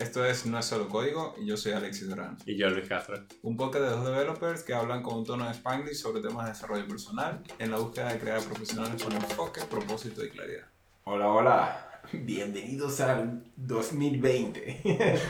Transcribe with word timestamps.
Esto 0.00 0.24
es 0.24 0.46
No 0.46 0.58
es 0.58 0.64
solo 0.64 0.88
código 0.88 1.34
y 1.38 1.44
yo 1.44 1.58
soy 1.58 1.72
Alexis 1.72 2.08
Durán. 2.08 2.38
Y 2.46 2.56
yo, 2.56 2.70
Luis 2.70 2.88
Castro. 2.88 3.22
Un 3.42 3.58
podcast 3.58 3.84
de 3.84 3.90
dos 3.90 4.06
developers 4.06 4.62
que 4.62 4.72
hablan 4.72 5.02
con 5.02 5.16
un 5.16 5.26
tono 5.26 5.44
de 5.44 5.50
Spanglish 5.50 5.96
sobre 5.96 6.22
temas 6.22 6.46
de 6.46 6.52
desarrollo 6.52 6.88
personal 6.88 7.42
en 7.58 7.70
la 7.70 7.76
búsqueda 7.76 8.10
de 8.10 8.18
crear 8.18 8.42
profesionales 8.42 9.02
con 9.02 9.12
enfoque, 9.12 9.60
propósito 9.68 10.24
y 10.24 10.30
claridad. 10.30 10.64
Hola, 11.04 11.28
hola. 11.28 12.00
Bienvenidos 12.14 12.98
al 13.02 13.44
2020. 13.56 14.80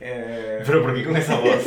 Eh, 0.00 0.62
Pero 0.66 0.82
¿por 0.82 0.92
qué 0.92 1.04
con 1.04 1.16
esa 1.16 1.38
voz? 1.38 1.64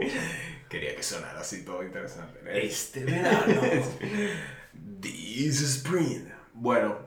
quería 0.70 0.96
que 0.96 1.02
sonara 1.02 1.40
así 1.40 1.62
todo 1.62 1.82
interesante. 1.82 2.40
¿no? 2.42 2.50
este 2.50 3.04
verano. 3.04 3.60
This 5.02 5.60
spring. 5.60 6.26
Bueno, 6.54 7.00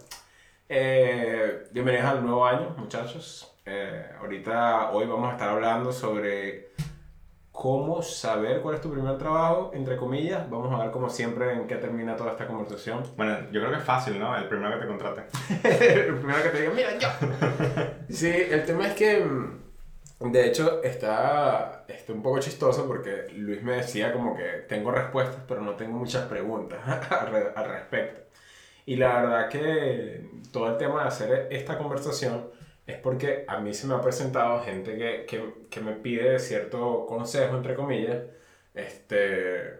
eh, 0.69 1.67
bienvenidos 1.71 2.05
al 2.05 2.21
nuevo 2.21 2.45
año, 2.45 2.75
muchachos. 2.77 3.50
Eh, 3.65 4.05
ahorita, 4.19 4.91
hoy 4.91 5.05
vamos 5.05 5.29
a 5.29 5.33
estar 5.33 5.49
hablando 5.49 5.91
sobre 5.91 6.71
cómo 7.51 8.01
saber 8.01 8.61
cuál 8.61 8.75
es 8.75 8.81
tu 8.81 8.91
primer 8.91 9.17
trabajo, 9.17 9.71
entre 9.73 9.97
comillas. 9.97 10.49
Vamos 10.49 10.73
a 10.73 10.83
ver, 10.83 10.91
como 10.91 11.09
siempre, 11.09 11.53
en 11.53 11.67
qué 11.67 11.75
termina 11.75 12.15
toda 12.15 12.31
esta 12.31 12.47
conversación. 12.47 13.03
Bueno, 13.15 13.37
yo 13.51 13.61
creo 13.61 13.71
que 13.71 13.77
es 13.77 13.83
fácil, 13.83 14.19
¿no? 14.19 14.35
El 14.35 14.47
primero 14.47 14.73
que 14.73 14.81
te 14.81 14.87
contrate. 14.87 15.21
el 16.07 16.15
primero 16.15 16.41
que 16.43 16.49
te 16.49 16.61
diga, 16.61 16.73
mira, 16.73 16.97
yo. 16.97 17.07
Sí, 18.09 18.27
el 18.29 18.65
tema 18.65 18.87
es 18.87 18.93
que, 18.95 19.19
mm, 19.23 20.31
de 20.31 20.47
hecho, 20.47 20.81
está, 20.83 21.85
está 21.87 22.13
un 22.13 22.21
poco 22.23 22.39
chistoso 22.39 22.87
porque 22.87 23.27
Luis 23.35 23.61
me 23.63 23.73
decía 23.73 24.11
como 24.11 24.35
que 24.35 24.65
tengo 24.67 24.91
respuestas, 24.91 25.43
pero 25.47 25.61
no 25.61 25.75
tengo 25.75 25.97
muchas 25.97 26.25
preguntas 26.27 26.79
al 27.11 27.27
re- 27.31 27.53
al 27.55 27.65
respecto. 27.69 28.21
Y 28.87 28.95
la 28.95 29.21
verdad 29.21 29.49
que 29.49 30.27
todo 30.51 30.67
el 30.71 30.77
tema 30.77 31.03
de 31.03 31.07
hacer 31.09 31.47
esta 31.51 31.77
conversación 31.77 32.49
es 32.87 32.97
porque 32.97 33.45
a 33.47 33.59
mí 33.59 33.73
se 33.73 33.87
me 33.87 33.95
ha 33.95 34.01
presentado 34.01 34.61
gente 34.61 34.97
que, 34.97 35.25
que, 35.25 35.67
que 35.69 35.81
me 35.81 35.93
pide 35.93 36.39
cierto 36.39 37.05
consejo, 37.05 37.55
entre 37.55 37.75
comillas, 37.75 38.23
este, 38.73 39.79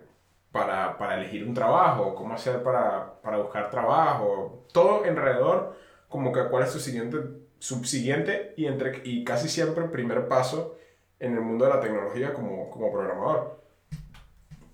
para, 0.51 0.97
para 0.97 1.17
elegir 1.17 1.45
un 1.47 1.53
trabajo, 1.53 2.15
cómo 2.15 2.33
hacer 2.33 2.61
para, 2.63 3.21
para 3.21 3.37
buscar 3.37 3.69
trabajo, 3.71 4.65
todo 4.73 5.03
alrededor, 5.03 5.77
como 6.09 6.31
que 6.31 6.47
cuál 6.49 6.63
es 6.63 6.71
su 6.71 6.79
siguiente, 6.79 7.17
subsiguiente 7.59 8.53
y, 8.57 8.65
entre, 8.65 9.01
y 9.03 9.23
casi 9.23 9.47
siempre 9.49 9.85
primer 9.85 10.27
paso 10.27 10.77
en 11.19 11.33
el 11.33 11.41
mundo 11.41 11.65
de 11.65 11.71
la 11.71 11.79
tecnología 11.79 12.33
como, 12.33 12.69
como 12.69 12.91
programador. 12.91 13.61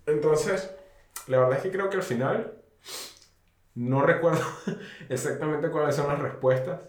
Entonces, 0.06 0.74
la 1.28 1.40
verdad 1.40 1.58
es 1.58 1.64
que 1.64 1.72
creo 1.72 1.90
que 1.90 1.98
al 1.98 2.04
final 2.04 2.54
no 3.76 4.02
recuerdo 4.02 4.42
exactamente 5.10 5.70
cuáles 5.70 5.96
son 5.96 6.08
las 6.08 6.20
respuestas. 6.20 6.82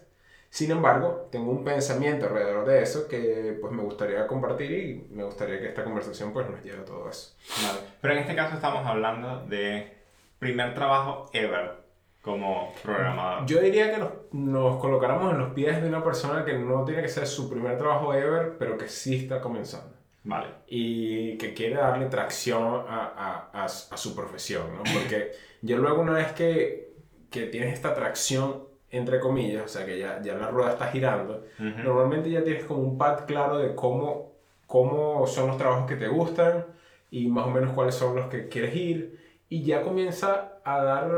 Sin 0.49 0.71
embargo, 0.71 1.27
tengo 1.31 1.51
un 1.51 1.63
pensamiento 1.63 2.25
alrededor 2.25 2.65
de 2.65 2.81
eso 2.81 3.07
que 3.07 3.57
pues 3.61 3.71
me 3.71 3.83
gustaría 3.83 4.25
compartir 4.27 4.71
y 4.71 5.07
me 5.13 5.23
gustaría 5.23 5.59
que 5.59 5.67
esta 5.67 5.83
conversación 5.83 6.33
pues 6.33 6.49
nos 6.49 6.63
lleve 6.63 6.81
a 6.81 6.85
todo 6.85 7.07
eso. 7.09 7.35
Vale. 7.67 7.79
Pero 8.01 8.13
en 8.15 8.19
este 8.21 8.35
caso 8.35 8.55
estamos 8.55 8.85
hablando 8.85 9.45
de 9.45 9.93
primer 10.39 10.73
trabajo 10.73 11.29
ever 11.33 11.73
como 12.21 12.73
programador. 12.83 13.45
Yo 13.45 13.61
diría 13.61 13.91
que 13.91 13.97
nos, 13.99 14.11
nos 14.31 14.79
colocáramos 14.81 15.31
en 15.33 15.39
los 15.39 15.53
pies 15.53 15.81
de 15.81 15.87
una 15.87 16.03
persona 16.03 16.43
que 16.43 16.53
no 16.53 16.83
tiene 16.83 17.01
que 17.03 17.07
ser 17.09 17.27
su 17.27 17.49
primer 17.49 17.77
trabajo 17.77 18.13
ever, 18.13 18.57
pero 18.57 18.77
que 18.77 18.87
sí 18.87 19.15
está 19.17 19.39
comenzando. 19.41 19.97
Vale. 20.21 20.47
y 20.67 21.37
que 21.37 21.53
quiere 21.53 21.75
darle 21.75 22.07
tracción 22.07 22.83
a, 22.87 23.49
a, 23.53 23.63
a, 23.63 23.69
su- 23.69 23.93
a 23.93 23.97
su 23.97 24.13
profesión, 24.15 24.75
¿no? 24.75 24.83
Porque 24.93 25.31
ya 25.61 25.77
luego 25.77 26.01
una 26.01 26.11
vez 26.13 26.33
que, 26.33 26.91
que 27.31 27.45
tienes 27.47 27.73
esta 27.73 27.95
tracción, 27.95 28.65
entre 28.91 29.19
comillas, 29.19 29.65
o 29.65 29.67
sea, 29.67 29.85
que 29.85 29.99
ya, 29.99 30.21
ya 30.21 30.35
la 30.35 30.49
rueda 30.49 30.71
está 30.71 30.87
girando, 30.87 31.45
normalmente 31.57 32.29
ya 32.29 32.43
tienes 32.43 32.63
como 32.65 32.81
un 32.81 32.97
pad 32.97 33.25
claro 33.25 33.57
de 33.57 33.75
cómo, 33.75 34.31
cómo 34.65 35.25
son 35.27 35.47
los 35.47 35.57
trabajos 35.57 35.87
que 35.87 35.95
te 35.95 36.07
gustan 36.07 36.65
y 37.11 37.27
más 37.27 37.47
o 37.47 37.49
menos 37.51 37.73
cuáles 37.73 37.95
son 37.95 38.15
los 38.15 38.27
que 38.27 38.47
quieres 38.47 38.75
ir 38.75 39.19
y 39.49 39.63
ya 39.63 39.81
comienza 39.81 40.59
a 40.63 40.83
dar 40.83 41.11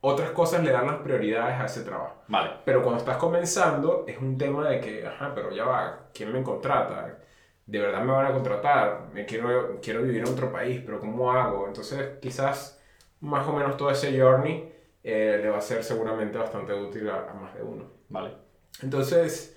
otras 0.00 0.30
cosas, 0.30 0.62
le 0.62 0.70
dan 0.70 0.86
las 0.86 0.96
prioridades 0.96 1.60
a 1.60 1.66
ese 1.66 1.82
trabajo. 1.82 2.22
Vale. 2.28 2.50
Pero 2.64 2.82
cuando 2.82 2.98
estás 3.00 3.16
comenzando, 3.16 4.04
es 4.06 4.18
un 4.18 4.38
tema 4.38 4.68
de 4.68 4.80
que, 4.80 5.06
ajá, 5.06 5.32
pero 5.34 5.50
ya 5.50 5.64
va, 5.64 6.08
¿quién 6.14 6.32
me 6.32 6.42
contrata? 6.42 7.18
¿De 7.66 7.78
verdad 7.78 8.02
me 8.02 8.12
van 8.12 8.26
a 8.26 8.32
contratar? 8.32 9.08
Me 9.12 9.26
quiero, 9.26 9.78
quiero 9.82 10.02
vivir 10.02 10.22
en 10.22 10.28
otro 10.28 10.52
país, 10.52 10.80
pero 10.84 11.00
¿cómo 11.00 11.32
hago? 11.32 11.66
Entonces, 11.66 12.18
quizás 12.20 12.80
más 13.20 13.46
o 13.46 13.52
menos 13.52 13.76
todo 13.76 13.90
ese 13.90 14.18
journey 14.18 14.72
eh, 15.10 15.38
le 15.42 15.48
va 15.48 15.56
a 15.56 15.62
ser 15.62 15.82
seguramente 15.82 16.36
bastante 16.36 16.74
útil 16.74 17.08
a, 17.08 17.30
a 17.30 17.34
más 17.34 17.54
de 17.54 17.62
uno. 17.62 17.84
Vale. 18.10 18.32
Entonces, 18.82 19.56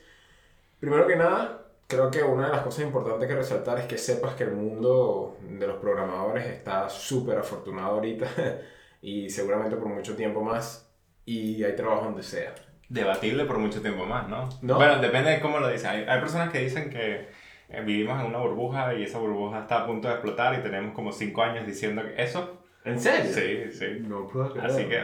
primero 0.80 1.06
que 1.06 1.18
nada, 1.18 1.66
creo 1.88 2.10
que 2.10 2.24
una 2.24 2.46
de 2.46 2.54
las 2.54 2.62
cosas 2.62 2.86
importantes 2.86 3.28
que 3.28 3.36
resaltar 3.36 3.78
es 3.80 3.86
que 3.86 3.98
sepas 3.98 4.36
que 4.36 4.46
el 4.46 4.52
mundo 4.52 5.38
de 5.42 5.68
los 5.68 5.78
programadores 5.78 6.46
está 6.46 6.88
súper 6.88 7.38
afortunado 7.38 7.96
ahorita 7.96 8.28
y 9.02 9.30
seguramente 9.30 9.76
por 9.76 9.90
mucho 9.90 10.16
tiempo 10.16 10.42
más 10.42 10.90
y 11.26 11.62
hay 11.66 11.76
trabajo 11.76 12.06
donde 12.06 12.24
sea. 12.24 12.56
Debatible 12.88 13.44
por 13.44 13.58
mucho 13.58 13.82
tiempo 13.82 14.06
más, 14.06 14.30
¿no? 14.30 14.48
¿No? 14.62 14.76
Bueno, 14.76 15.02
depende 15.02 15.32
de 15.32 15.42
cómo 15.42 15.60
lo 15.60 15.68
dicen. 15.68 15.90
Hay, 15.90 16.04
hay 16.04 16.20
personas 16.22 16.50
que 16.50 16.60
dicen 16.60 16.90
que 16.90 17.28
eh, 17.68 17.82
vivimos 17.82 18.20
en 18.22 18.28
una 18.28 18.40
burbuja 18.40 18.94
y 18.94 19.04
esa 19.04 19.20
burbuja 19.20 19.60
está 19.60 19.82
a 19.82 19.86
punto 19.86 20.08
de 20.08 20.14
explotar 20.14 20.58
y 20.58 20.64
tenemos 20.64 20.94
como 20.94 21.12
5 21.12 21.42
años 21.42 21.66
diciendo 21.66 22.04
que 22.04 22.22
eso. 22.22 22.61
¿En 22.86 23.00
serio? 23.00 23.32
Sí, 23.34 23.72
sí. 23.78 23.86
No 24.08 24.28
puedo 24.28 24.52
creer. 24.54 24.68
Así 24.72 24.86
que. 24.86 25.02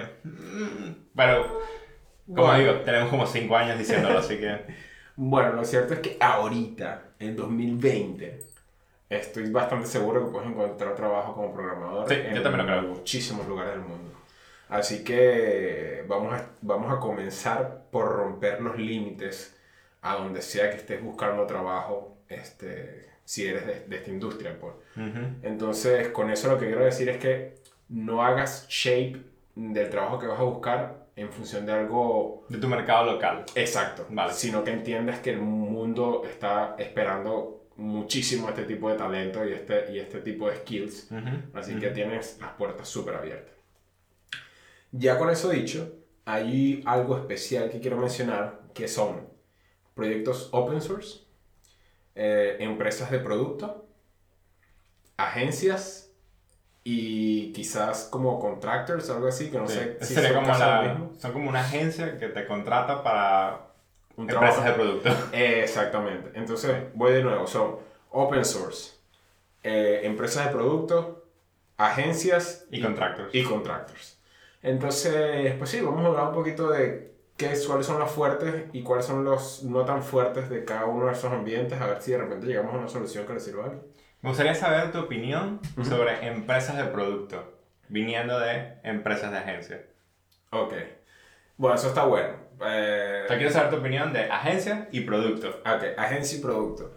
Pero, 1.15 1.43
como 2.25 2.47
Bueno. 2.47 2.59
digo, 2.59 2.73
tenemos 2.81 3.09
como 3.09 3.25
5 3.27 3.55
años 3.55 3.77
diciéndolo, 3.77 4.19
así 4.19 4.37
que. 4.37 4.57
Bueno, 5.15 5.53
lo 5.53 5.65
cierto 5.65 5.93
es 5.95 5.99
que 5.99 6.17
ahorita, 6.19 7.03
en 7.19 7.35
2020, 7.35 8.39
estoy 9.09 9.49
bastante 9.49 9.87
seguro 9.87 10.25
que 10.25 10.31
puedes 10.31 10.49
encontrar 10.49 10.95
trabajo 10.95 11.33
como 11.33 11.53
programador 11.53 12.07
Sí, 12.07 12.15
en 12.15 12.35
yo 12.35 12.43
también 12.43 12.67
lo 12.67 12.71
creo. 12.79 12.93
muchísimos 12.93 13.47
lugares 13.47 13.73
del 13.73 13.81
mundo. 13.81 14.11
Así 14.69 15.03
que 15.03 16.03
vamos 16.07 16.33
a, 16.33 16.49
vamos 16.61 16.91
a 16.91 16.99
comenzar 16.99 17.83
por 17.89 18.11
romper 18.15 18.61
los 18.61 18.77
límites 18.77 19.57
a 20.01 20.15
donde 20.17 20.41
sea 20.41 20.69
que 20.69 20.77
estés 20.77 21.01
buscando 21.01 21.45
trabajo, 21.45 22.17
este, 22.27 23.07
si 23.23 23.47
eres 23.47 23.65
de, 23.65 23.79
de 23.87 23.95
esta 23.95 24.09
industria. 24.11 24.57
Pues. 24.59 24.73
Ujú. 24.97 25.19
Entonces, 25.41 26.09
con 26.09 26.29
eso 26.29 26.49
lo 26.51 26.59
que 26.59 26.65
quiero 26.67 26.83
decir 26.85 27.07
es 27.09 27.17
que 27.17 27.55
no 27.89 28.23
hagas 28.23 28.67
shape 28.69 29.21
del 29.55 29.89
trabajo 29.89 30.19
que 30.19 30.27
vas 30.27 30.39
a 30.39 30.43
buscar 30.43 31.07
en 31.15 31.31
función 31.31 31.65
de 31.65 31.71
algo 31.71 32.45
De 32.47 32.59
tu 32.59 32.67
mercado 32.67 33.11
local. 33.13 33.43
Exacto, 33.55 34.05
Vale. 34.09 34.33
sino 34.33 34.63
que 34.63 34.71
entiendas 34.71 35.19
que 35.19 35.31
el 35.31 35.39
mundo 35.41 36.23
está 36.25 36.75
esperando 36.77 37.67
muchísimo 37.75 38.49
este 38.49 38.63
tipo 38.63 38.89
de 38.89 38.97
talento 38.97 39.45
y 39.45 39.53
este, 39.53 39.91
y 39.91 39.99
este 39.99 40.21
tipo 40.21 40.49
de 40.49 40.57
skills, 40.57 41.09
así 41.53 41.75
que 41.79 41.89
tienes 41.89 42.37
las 42.39 42.51
puertas 42.53 42.87
súper 42.87 43.15
abiertas. 43.15 43.53
Ya 44.91 45.17
con 45.17 45.29
eso 45.29 45.49
dicho, 45.49 45.93
hay 46.25 46.81
algo 46.85 47.17
especial 47.17 47.69
que 47.69 47.79
quiero 47.79 47.97
mencionar, 47.97 48.61
que 48.73 48.87
son 48.87 49.27
proyectos 49.93 50.49
open 50.51 50.81
source, 50.81 51.21
eh, 52.15 52.57
empresas 52.59 53.11
de 53.11 53.19
producto, 53.19 53.87
agencias 55.17 56.06
y 56.89 57.51
quizás 57.51 58.05
como 58.09 58.39
contractors, 58.39 59.09
algo 59.09 59.27
así, 59.27 59.49
que 59.51 59.57
no 59.57 59.67
Sí. 59.67 59.73
sé 59.73 59.97
si 60.05 60.13
son 60.15 60.35
como 60.35 60.47
la- 60.47 60.97
son 61.19 61.33
como 61.33 61.49
una 61.49 61.59
agencia 61.59 62.17
que 62.17 62.29
te 62.29 62.45
contrata 62.47 63.03
para 63.03 63.67
Un 64.15 64.29
empresas 64.29 64.63
de 64.63 64.71
producto. 64.71 65.09
Exactamente. 65.33 66.31
Entonces, 66.33 66.73
voy 66.93 67.11
de 67.11 67.23
nuevo. 67.23 67.45
Son 67.45 67.75
open 68.11 68.45
source, 68.45 68.93
eh, 69.63 69.99
empresas 70.03 70.45
de 70.45 70.51
producto, 70.53 71.25
agencias 71.75 72.65
Y 72.71 72.81
contractors. 72.81 73.35
y 73.35 73.43
contractors. 73.43 74.17
Entonces, 74.63 75.55
pues 75.57 75.69
sí, 75.69 75.81
vamos 75.81 76.05
a 76.05 76.07
hablar 76.07 76.29
un 76.29 76.33
poquito 76.35 76.69
de 76.69 77.11
qué, 77.35 77.51
es- 77.51 77.67
cuáles 77.67 77.85
son 77.85 77.99
las 77.99 78.09
fuertes 78.09 78.63
y 78.71 78.81
cuáles 78.81 79.05
son 79.05 79.25
los 79.25 79.61
no 79.63 79.83
tan 79.83 80.01
fuertes 80.03 80.49
de 80.49 80.63
cada 80.63 80.85
uno 80.85 81.07
de 81.07 81.11
esos 81.11 81.33
ambientes, 81.33 81.81
a 81.81 81.85
ver 81.87 82.01
si 82.01 82.11
de 82.11 82.19
repente 82.19 82.47
llegamos 82.47 82.73
a 82.73 82.77
una 82.77 82.87
solución 82.87 83.25
que 83.27 83.33
le 83.33 83.39
sirva 83.41 83.63
a 83.63 83.65
alguien. 83.67 83.83
Me 84.27 84.31
gustaría 84.31 84.55
saber 84.55 84.91
tu 84.91 84.99
opinión 84.99 85.61
Ujú. 85.77 85.85
sobre 85.85 86.27
empresas 86.27 86.75
de 86.75 86.83
producto, 86.83 87.49
viniendo 87.87 88.37
de 88.37 88.73
empresas 88.83 89.31
de 89.31 89.37
agencia. 89.37 89.85
Ok. 90.49 90.73
Bueno, 91.55 91.77
eso 91.77 91.87
está 91.87 92.03
bueno. 92.03 92.33
Eh, 92.65 93.23
sea, 93.25 93.37
quiero 93.37 93.53
saber 93.53 93.69
tu 93.69 93.77
opinión 93.77 94.11
de 94.11 94.23
agencia 94.29 94.89
y 94.91 94.99
producto. 94.99 95.47
Ok, 95.61 95.97
agencia 95.97 96.37
y 96.37 96.41
producto. 96.41 96.93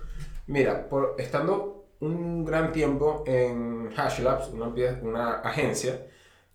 Mira, 0.49 0.88
por, 0.88 1.15
estando 1.19 1.87
un 2.00 2.44
gran 2.44 2.73
tiempo 2.73 3.23
en 3.29 3.93
HashLabs, 3.97 4.49
una, 4.49 4.67
una 5.03 5.35
agencia, 5.35 6.05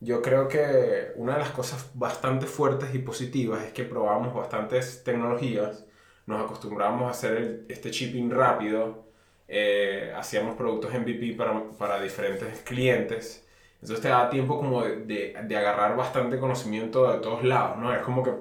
yo 0.01 0.21
creo 0.21 0.49
que 0.49 1.13
una 1.15 1.35
de 1.35 1.39
las 1.39 1.51
cosas 1.51 1.89
bastante 1.93 2.47
fuertes 2.47 2.93
y 2.93 2.99
positivas 2.99 3.63
es 3.63 3.71
que 3.71 3.85
probamos 3.85 4.33
bastantes 4.33 5.05
tecnologías, 5.05 5.85
nos 6.25 6.43
acostumbramos 6.43 7.07
a 7.07 7.11
hacer 7.11 7.37
el- 7.37 7.65
este 7.69 7.91
shipping 7.91 8.29
rápido, 8.29 9.05
eh, 9.47 10.13
hacíamos 10.15 10.55
productos 10.55 10.93
MVP 10.93 11.33
para, 11.37 11.63
para 11.77 12.01
diferentes 12.01 12.61
clientes, 12.61 13.47
entonces 13.81 14.01
te 14.01 14.09
da 14.09 14.29
tiempo 14.29 14.57
como 14.57 14.83
de, 14.83 14.97
de, 15.05 15.37
de 15.43 15.57
agarrar 15.57 15.95
bastante 15.95 16.39
conocimiento 16.39 17.11
de 17.11 17.19
todos 17.19 17.43
lados, 17.43 17.77
¿no? 17.77 17.93
Es 17.93 18.01
como 18.01 18.23
que 18.23 18.31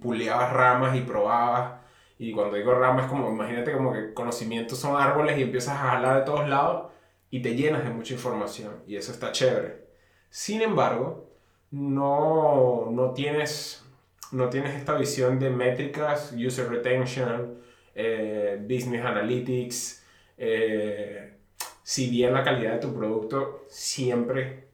puleabas 0.00 0.52
ramas 0.52 0.96
y 0.96 1.00
probabas 1.02 1.80
Y 2.18 2.32
cuando 2.32 2.56
digo 2.56 2.74
rama 2.74 3.02
es 3.02 3.08
como, 3.08 3.30
imagínate 3.30 3.72
como 3.72 3.92
que 3.92 4.14
conocimientos 4.14 4.78
son 4.78 5.00
árboles 5.00 5.38
y 5.38 5.42
empiezas 5.42 5.74
a 5.74 5.90
jalar 5.90 6.20
de 6.20 6.24
todos 6.24 6.48
lados 6.48 6.92
y 7.30 7.42
te 7.42 7.54
llenas 7.56 7.84
de 7.84 7.90
mucha 7.90 8.14
información. 8.14 8.82
Y 8.86 8.96
eso 8.96 9.12
está 9.12 9.32
chévere. 9.32 9.86
Sin 10.30 10.62
embargo, 10.62 11.30
no, 11.70 12.88
no, 12.90 13.12
tienes, 13.12 13.84
no 14.32 14.48
tienes 14.50 14.74
esta 14.76 14.94
visión 14.96 15.38
de 15.40 15.50
métricas, 15.50 16.32
user 16.32 16.68
retention, 16.68 17.58
eh, 17.94 18.58
business 18.62 19.04
analytics. 19.04 20.01
Eh, 20.38 21.38
si 21.82 22.08
bien 22.10 22.32
la 22.32 22.42
calidad 22.44 22.74
de 22.74 22.78
tu 22.80 22.94
producto 22.94 23.64
siempre 23.68 24.68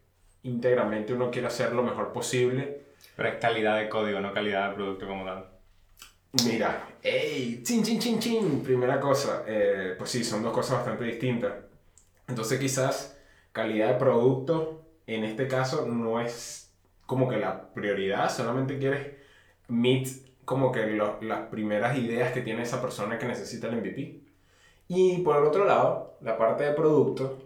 íntegramente 0.44 1.12
uno 1.12 1.30
quiere 1.30 1.48
hacer 1.48 1.72
lo 1.72 1.82
mejor 1.82 2.12
posible, 2.12 2.82
Pero 3.16 3.28
es 3.30 3.34
calidad 3.36 3.78
de 3.78 3.88
código, 3.88 4.20
no 4.20 4.32
calidad 4.32 4.70
de 4.70 4.74
producto 4.76 5.06
como 5.06 5.24
tal. 5.24 5.46
Mira, 6.46 6.88
¡ey! 7.02 7.62
¡Chin, 7.64 7.82
chin, 7.82 7.98
chin, 7.98 8.18
chin! 8.20 8.62
Primera 8.62 9.00
cosa, 9.00 9.44
eh, 9.46 9.94
pues 9.98 10.10
sí, 10.10 10.22
son 10.22 10.42
dos 10.42 10.52
cosas 10.52 10.76
bastante 10.78 11.04
distintas. 11.04 11.52
Entonces 12.28 12.60
quizás 12.60 13.18
calidad 13.52 13.88
de 13.88 13.94
producto 13.98 14.84
en 15.06 15.24
este 15.24 15.48
caso 15.48 15.86
no 15.86 16.20
es 16.20 16.72
como 17.06 17.28
que 17.28 17.38
la 17.38 17.72
prioridad, 17.72 18.30
solamente 18.30 18.78
quieres 18.78 19.16
meet 19.68 20.08
como 20.44 20.70
que 20.70 20.86
lo- 20.88 21.20
las 21.22 21.48
primeras 21.48 21.96
ideas 21.98 22.32
que 22.32 22.42
tiene 22.42 22.62
esa 22.62 22.80
persona 22.82 23.18
que 23.18 23.26
necesita 23.26 23.66
el 23.68 23.74
MVP. 23.78 24.20
Y 24.88 25.18
por 25.18 25.36
el 25.36 25.44
otro 25.44 25.64
lado, 25.64 26.16
la 26.22 26.36
parte 26.38 26.64
de 26.64 26.72
producto, 26.72 27.38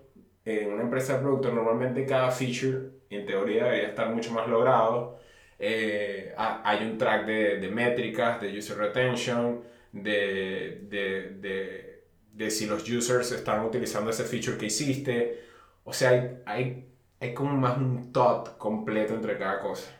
en 0.44 0.72
una 0.72 0.82
empresa 0.82 1.14
de 1.14 1.20
producto 1.20 1.52
normalmente 1.52 2.06
cada 2.06 2.30
feature 2.30 2.90
en 3.10 3.26
teoría 3.26 3.64
debería 3.64 3.88
estar 3.88 4.08
mucho 4.14 4.32
más 4.32 4.48
logrado. 4.48 5.18
Eh, 5.58 6.32
ha- 6.36 6.62
hay 6.68 6.84
un 6.86 6.98
track 6.98 7.26
de, 7.26 7.58
de 7.58 7.68
métricas, 7.68 8.40
de 8.40 8.56
user 8.58 8.76
retention, 8.78 9.62
de, 9.92 10.80
de, 10.88 12.02
de, 12.32 12.50
si 12.50 12.66
los 12.66 12.88
users 12.88 13.30
están 13.32 13.64
utilizando 13.64 14.10
ese 14.10 14.24
feature 14.24 14.56
que 14.58 14.66
hiciste. 14.66 15.40
O 15.84 15.92
sea, 15.92 16.10
hay, 16.10 16.42
hay, 16.46 16.88
hay 17.20 17.34
como 17.34 17.52
más 17.56 17.76
un 17.78 18.12
thought 18.12 18.56
completo 18.58 19.14
entre 19.14 19.38
cada 19.38 19.60
cosa. 19.60 19.90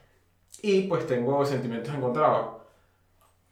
Y 0.63 0.83
pues 0.89 1.07
tengo 1.07 1.45
sentimientos 1.47 1.95
encontrados. 1.95 2.63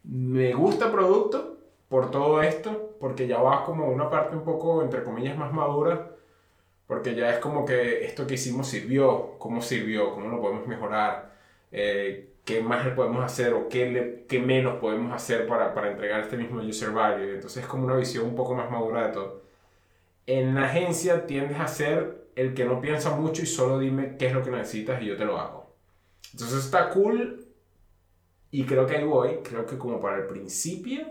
Me 0.05 0.53
gusta 0.55 0.91
producto 0.93 1.59
por 1.89 2.11
todo 2.11 2.43
esto, 2.43 2.90
porque 3.01 3.27
ya 3.27 3.39
vas 3.39 3.63
como 3.63 3.85
a 3.85 3.89
una 3.89 4.11
parte 4.11 4.37
un 4.37 4.45
poco, 4.45 4.83
entre 4.83 5.03
comillas, 5.03 5.37
más 5.37 5.53
madura, 5.53 6.11
porque 6.87 7.15
ya 7.15 7.31
es 7.31 7.39
como 7.39 7.65
que 7.65 8.05
esto 8.05 8.27
que 8.27 8.35
hicimos 8.35 8.69
sirvió, 8.69 9.39
cómo 9.39 9.63
sirvió, 9.63 10.13
cómo 10.13 10.29
lo 10.29 10.41
podemos 10.41 10.67
mejorar, 10.67 11.33
eh, 11.73 12.35
qué 12.45 12.61
más 12.63 12.85
le 12.85 12.93
podemos 12.93 13.25
hacer 13.25 13.55
o 13.55 13.69
qué, 13.69 13.89
le, 13.91 14.27
qué 14.27 14.39
menos 14.39 14.77
podemos 14.81 15.13
hacer 15.13 15.47
para, 15.47 15.73
para 15.75 15.91
entregar 15.91 16.21
este 16.21 16.37
mismo 16.37 16.61
user 16.61 16.91
value. 16.91 17.35
Entonces 17.35 17.63
es 17.63 17.69
como 17.69 17.87
una 17.87 17.97
visión 17.97 18.27
un 18.27 18.35
poco 18.35 18.55
más 18.55 18.71
madura 18.71 19.07
de 19.07 19.13
todo. 19.15 19.43
En 20.27 20.55
la 20.55 20.67
agencia 20.67 21.27
tiendes 21.27 21.59
a 21.59 21.69
ser 21.69 22.29
el 22.37 22.55
que 22.55 22.65
no 22.65 22.81
piensa 22.81 23.17
mucho 23.17 23.43
y 23.43 23.47
solo 23.47 23.79
dime 23.79 24.17
qué 24.19 24.27
es 24.27 24.33
lo 24.35 24.43
que 24.43 24.51
necesitas 24.51 25.01
y 25.03 25.07
yo 25.07 25.17
te 25.17 25.25
lo 25.25 25.39
hago. 25.39 25.75
Entonces 26.33 26.65
está 26.65 26.91
cool 26.91 27.47
y 28.51 28.65
creo 28.65 28.87
que 28.87 28.97
ahí 28.97 29.05
voy. 29.05 29.39
Creo 29.43 29.65
que 29.65 29.79
como 29.79 30.01
para 30.01 30.19
el 30.19 30.27
principio, 30.27 31.07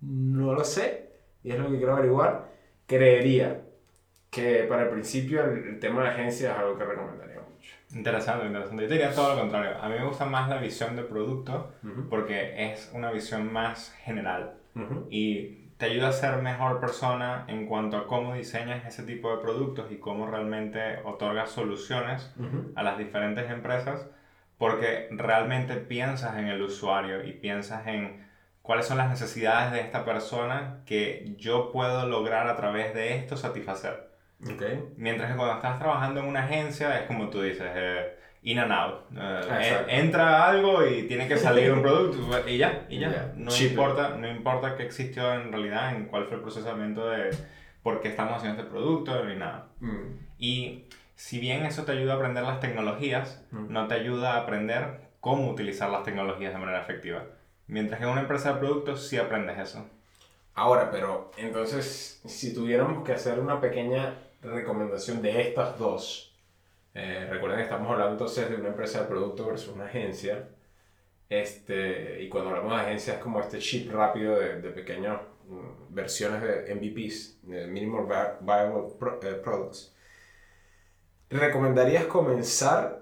no 0.00 0.54
lo 0.54 0.64
sé, 0.64 1.09
y 1.42 1.52
es 1.52 1.58
lo 1.58 1.70
que 1.70 1.76
quiero 1.78 1.94
averiguar, 1.94 2.48
creería 2.86 3.62
que 4.30 4.64
para 4.68 4.82
el 4.84 4.88
principio 4.90 5.44
el, 5.44 5.64
el 5.66 5.78
tema 5.80 6.02
de 6.02 6.08
agencia 6.10 6.52
es 6.52 6.58
algo 6.58 6.78
que 6.78 6.84
recomendaría 6.84 7.40
mucho. 7.40 7.74
Interesante, 7.94 8.46
interesante. 8.46 8.84
Yo 8.84 8.88
diría 8.88 9.12
todo 9.12 9.34
lo 9.34 9.40
contrario. 9.40 9.76
A 9.80 9.88
mí 9.88 9.94
me 9.98 10.04
gusta 10.04 10.24
más 10.24 10.48
la 10.48 10.58
visión 10.58 10.94
de 10.96 11.02
producto 11.02 11.72
porque 12.08 12.72
es 12.72 12.90
una 12.94 13.10
visión 13.10 13.52
más 13.52 13.92
general 14.04 14.54
y 15.10 15.56
te 15.76 15.86
ayuda 15.86 16.08
a 16.08 16.12
ser 16.12 16.42
mejor 16.42 16.78
persona 16.78 17.44
en 17.48 17.66
cuanto 17.66 17.96
a 17.96 18.06
cómo 18.06 18.34
diseñas 18.34 18.86
ese 18.86 19.02
tipo 19.02 19.34
de 19.34 19.42
productos 19.42 19.90
y 19.90 19.96
cómo 19.96 20.30
realmente 20.30 21.00
otorgas 21.04 21.50
soluciones 21.50 22.32
a 22.76 22.82
las 22.82 22.98
diferentes 22.98 23.50
empresas 23.50 24.06
porque 24.58 25.08
realmente 25.10 25.74
piensas 25.76 26.38
en 26.38 26.46
el 26.46 26.62
usuario 26.62 27.24
y 27.24 27.32
piensas 27.32 27.86
en 27.88 28.29
cuáles 28.62 28.86
son 28.86 28.98
las 28.98 29.08
necesidades 29.10 29.72
de 29.72 29.80
esta 29.80 30.04
persona 30.04 30.80
que 30.86 31.34
yo 31.38 31.70
puedo 31.72 32.06
lograr 32.06 32.46
a 32.48 32.56
través 32.56 32.94
de 32.94 33.16
esto 33.16 33.36
satisfacer. 33.36 34.08
Ok. 34.44 34.62
Mientras 34.96 35.30
que 35.30 35.36
cuando 35.36 35.56
estás 35.56 35.78
trabajando 35.78 36.20
en 36.20 36.26
una 36.26 36.44
agencia 36.44 36.98
es 37.00 37.06
como 37.06 37.28
tú 37.28 37.42
dices, 37.42 37.66
eh, 37.74 38.16
in 38.42 38.58
and 38.58 38.72
out. 38.72 39.04
Eh, 39.16 39.84
entra 39.88 40.46
algo 40.48 40.86
y 40.86 41.02
tiene 41.02 41.28
que 41.28 41.36
salir 41.36 41.72
un 41.72 41.82
producto 41.82 42.48
y 42.48 42.56
ya, 42.56 42.86
y 42.88 42.98
ya. 42.98 43.10
Ya. 43.10 43.32
No, 43.36 43.50
Chip. 43.50 43.72
importa, 43.72 44.16
no 44.16 44.26
importa 44.28 44.76
qué 44.76 44.84
existió 44.84 45.34
en 45.34 45.52
realidad, 45.52 45.94
en 45.94 46.06
cuál 46.06 46.24
fue 46.26 46.36
el 46.36 46.42
procesamiento 46.42 47.10
de 47.10 47.30
por 47.82 48.00
qué 48.00 48.08
estamos 48.08 48.38
haciendo 48.38 48.60
este 48.62 48.70
producto 48.70 49.24
ni 49.24 49.36
nada. 49.36 49.66
Mm, 49.80 50.18
Y 50.38 50.86
si 51.16 51.38
bien 51.38 51.66
eso 51.66 51.84
te 51.84 51.92
ayuda 51.92 52.14
a 52.14 52.16
aprender 52.16 52.42
las 52.44 52.60
tecnologías, 52.60 53.44
Mm. 53.50 53.70
no 53.72 53.86
te 53.88 53.94
ayuda 53.94 54.34
a 54.34 54.40
aprender 54.40 55.00
cómo 55.20 55.50
utilizar 55.50 55.90
las 55.90 56.02
tecnologías 56.02 56.54
de 56.54 56.58
manera 56.58 56.80
efectiva. 56.80 57.24
Mientras 57.70 57.98
que 58.00 58.06
en 58.06 58.12
una 58.12 58.22
empresa 58.22 58.52
de 58.54 58.60
productos 58.60 59.06
sí 59.08 59.16
aprendes 59.18 59.58
eso. 59.58 59.86
Ahora, 60.54 60.90
pero 60.90 61.30
entonces, 61.38 62.20
si 62.26 62.54
tuviéramos 62.54 63.04
que 63.04 63.12
hacer 63.12 63.40
una 63.40 63.60
pequeña 63.60 64.18
recomendación 64.42 65.22
de 65.22 65.40
estas 65.42 65.78
dos, 65.78 66.34
eh, 66.94 67.26
recuerden 67.30 67.58
que 67.60 67.64
estamos 67.64 67.90
hablando 67.90 68.12
entonces 68.12 68.50
de 68.50 68.56
una 68.56 68.68
empresa 68.70 69.02
de 69.02 69.06
producto 69.08 69.46
versus 69.46 69.74
una 69.74 69.86
agencia, 69.86 70.48
este, 71.28 72.22
y 72.22 72.28
cuando 72.28 72.50
hablamos 72.50 72.74
de 72.76 72.82
agencias 72.82 73.16
es 73.18 73.22
como 73.22 73.40
este 73.40 73.58
chip 73.58 73.92
rápido 73.92 74.38
de, 74.38 74.60
de 74.60 74.70
pequeñas 74.70 75.20
mm, 75.48 75.94
versiones 75.94 76.42
de 76.42 76.74
MVPs, 76.74 77.38
de 77.42 77.66
Minimal 77.68 78.06
Vi- 78.06 78.44
Viable 78.46 78.94
Pro- 78.98 79.20
eh, 79.22 79.34
Products, 79.34 79.94
¿recomendarías 81.30 82.04
comenzar 82.06 82.99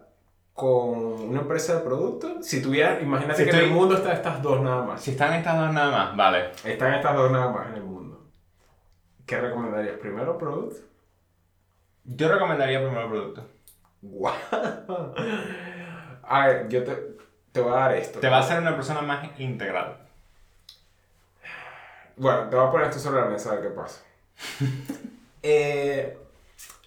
con 0.59 1.21
una 1.31 1.43
empresa 1.43 1.77
de 1.77 1.81
producto? 1.83 2.43
Si 2.43 2.61
tuviera, 2.61 3.01
imagínate 3.01 3.45
Si 3.45 3.49
que 3.49 3.57
en 3.57 3.65
el 3.67 3.71
mundo 3.71 3.95
están 3.95 4.17
estas 4.17 4.43
dos 4.43 4.61
nada 4.61 4.83
más. 4.83 5.01
Si 5.01 5.13
están 5.13 5.35
estas 5.35 5.57
dos 5.57 5.73
nada 5.73 5.93
más, 5.93 6.17
vale. 6.17 6.51
Están 6.65 6.95
estas 6.95 7.15
dos 7.15 7.31
nada 7.31 7.49
más 7.53 7.69
en 7.69 7.75
el 7.75 7.85
mundo. 7.85 8.21
¿Qué 9.25 9.41
recomendarías? 9.41 9.99
¿Primero 9.99 10.37
producto? 10.37 10.81
Yo 12.03 12.29
recomendaría 12.29 12.81
primero 12.81 13.09
producto. 13.09 13.47
¡Guau! 14.03 14.35
A 16.25 16.49
ver, 16.49 16.69
yo 16.69 16.83
te, 16.83 17.07
te 17.53 17.61
voy 17.61 17.73
a 17.73 17.77
dar 17.77 17.95
esto. 17.95 18.19
Te 18.19 18.29
va 18.29 18.39
a 18.39 18.41
hacer 18.41 18.59
una 18.59 18.75
persona 18.75 19.01
más 19.01 19.39
integral. 19.39 19.97
Bueno, 22.17 22.49
te 22.49 22.57
voy 22.57 22.67
a 22.67 22.71
poner 22.73 22.89
esto 22.89 22.99
sobre 22.99 23.21
la 23.21 23.29
mesa 23.29 23.53
a 23.53 23.55
ver 23.55 23.63
qué 23.63 23.71
pasa. 23.71 24.03
Eh, 25.41 26.19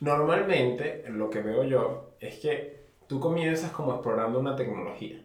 normalmente, 0.01 1.05
lo 1.07 1.29
que 1.29 1.41
veo 1.41 1.63
yo 1.63 2.15
es 2.19 2.37
que 2.39 2.80
tú 3.11 3.19
comienzas 3.19 3.71
como 3.71 3.91
explorando 3.91 4.39
una 4.39 4.55
tecnología 4.55 5.21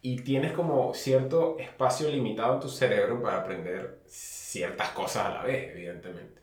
y 0.00 0.22
tienes 0.22 0.52
como 0.52 0.94
cierto 0.94 1.58
espacio 1.58 2.08
limitado 2.08 2.54
en 2.54 2.60
tu 2.60 2.70
cerebro 2.70 3.20
para 3.20 3.40
aprender 3.40 3.98
ciertas 4.06 4.88
cosas 4.92 5.26
a 5.26 5.34
la 5.34 5.42
vez, 5.42 5.70
evidentemente. 5.72 6.40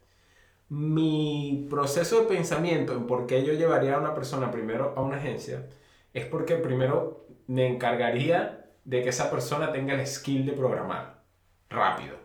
Mi 0.69 1.65
proceso 1.67 2.21
de 2.21 2.27
pensamiento 2.27 2.93
en 2.93 3.07
por 3.07 3.25
qué 3.25 3.43
yo 3.43 3.53
llevaría 3.53 3.95
a 3.95 3.99
una 3.99 4.13
persona 4.13 4.51
primero 4.51 4.93
a 4.95 5.01
una 5.01 5.17
agencia 5.17 5.65
es 6.13 6.27
porque 6.27 6.57
primero 6.57 7.25
me 7.47 7.65
encargaría 7.65 8.69
de 8.85 9.01
que 9.01 9.09
esa 9.09 9.31
persona 9.31 9.71
tenga 9.71 9.95
el 9.95 10.05
skill 10.05 10.45
de 10.45 10.53
programar 10.53 11.23
rápido 11.71 12.21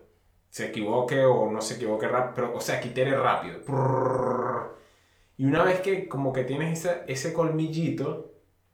se 0.57 0.69
equivoque 0.69 1.23
o 1.23 1.51
no 1.51 1.61
se 1.61 1.75
equivoque 1.75 2.09
pero, 2.35 2.55
o 2.55 2.61
sea, 2.63 2.81
que 2.81 2.89
itere 2.89 3.15
rápido. 3.15 3.59
Y 5.39 5.45
una 5.47 5.63
vez 5.65 5.81
que 5.81 6.09
como 6.09 6.33
que 6.33 6.45
tienes 6.45 6.79
ese, 6.85 7.03
ese 7.09 7.33
colmillito, 7.33 8.33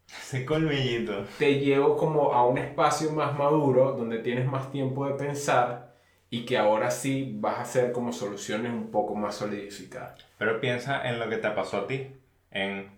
Ese 0.09 0.45
colmillito. 0.47 1.27
te 1.37 1.59
llevo 1.61 1.97
como 1.97 2.33
a 2.33 2.47
un 2.47 2.59
espacio 2.59 3.11
más 3.13 3.37
maduro, 3.39 3.93
donde 3.93 4.19
tienes 4.21 4.47
más 4.47 4.71
tiempo 4.71 5.07
de 5.07 5.15
pensar 5.15 5.95
y 6.31 6.45
que 6.45 6.57
ahora 6.57 6.91
sí 6.91 7.37
vas 7.41 7.59
a 7.59 7.63
hacer 7.63 7.93
como 7.93 8.13
soluciones 8.13 8.73
un 8.73 8.91
poco 8.91 9.15
más 9.15 9.35
solidificadas. 9.37 10.21
Pero 10.39 10.61
piensa 10.61 11.09
en 11.09 11.19
lo 11.19 11.29
que 11.29 11.37
te 11.39 11.51
pasó 11.51 11.79
a 11.79 11.87
ti. 11.87 12.09
En 12.51 12.91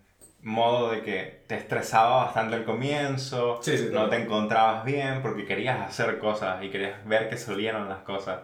modo 0.42 0.90
de 0.90 1.02
que 1.02 1.42
te 1.46 1.56
estresaba 1.56 2.24
bastante 2.26 2.56
al 2.56 2.64
comienzo, 2.64 3.60
Sí, 3.62 3.76
sí, 3.78 3.84
no 3.90 3.90
claro. 3.90 4.10
te 4.10 4.16
encontrabas 4.22 4.84
bien 4.84 5.22
porque 5.22 5.46
querías 5.46 5.80
hacer 5.80 6.18
cosas 6.18 6.62
y 6.62 6.70
querías 6.70 7.04
ver 7.06 7.28
que 7.28 7.36
salieron 7.36 7.88
las 7.88 8.00
cosas. 8.00 8.40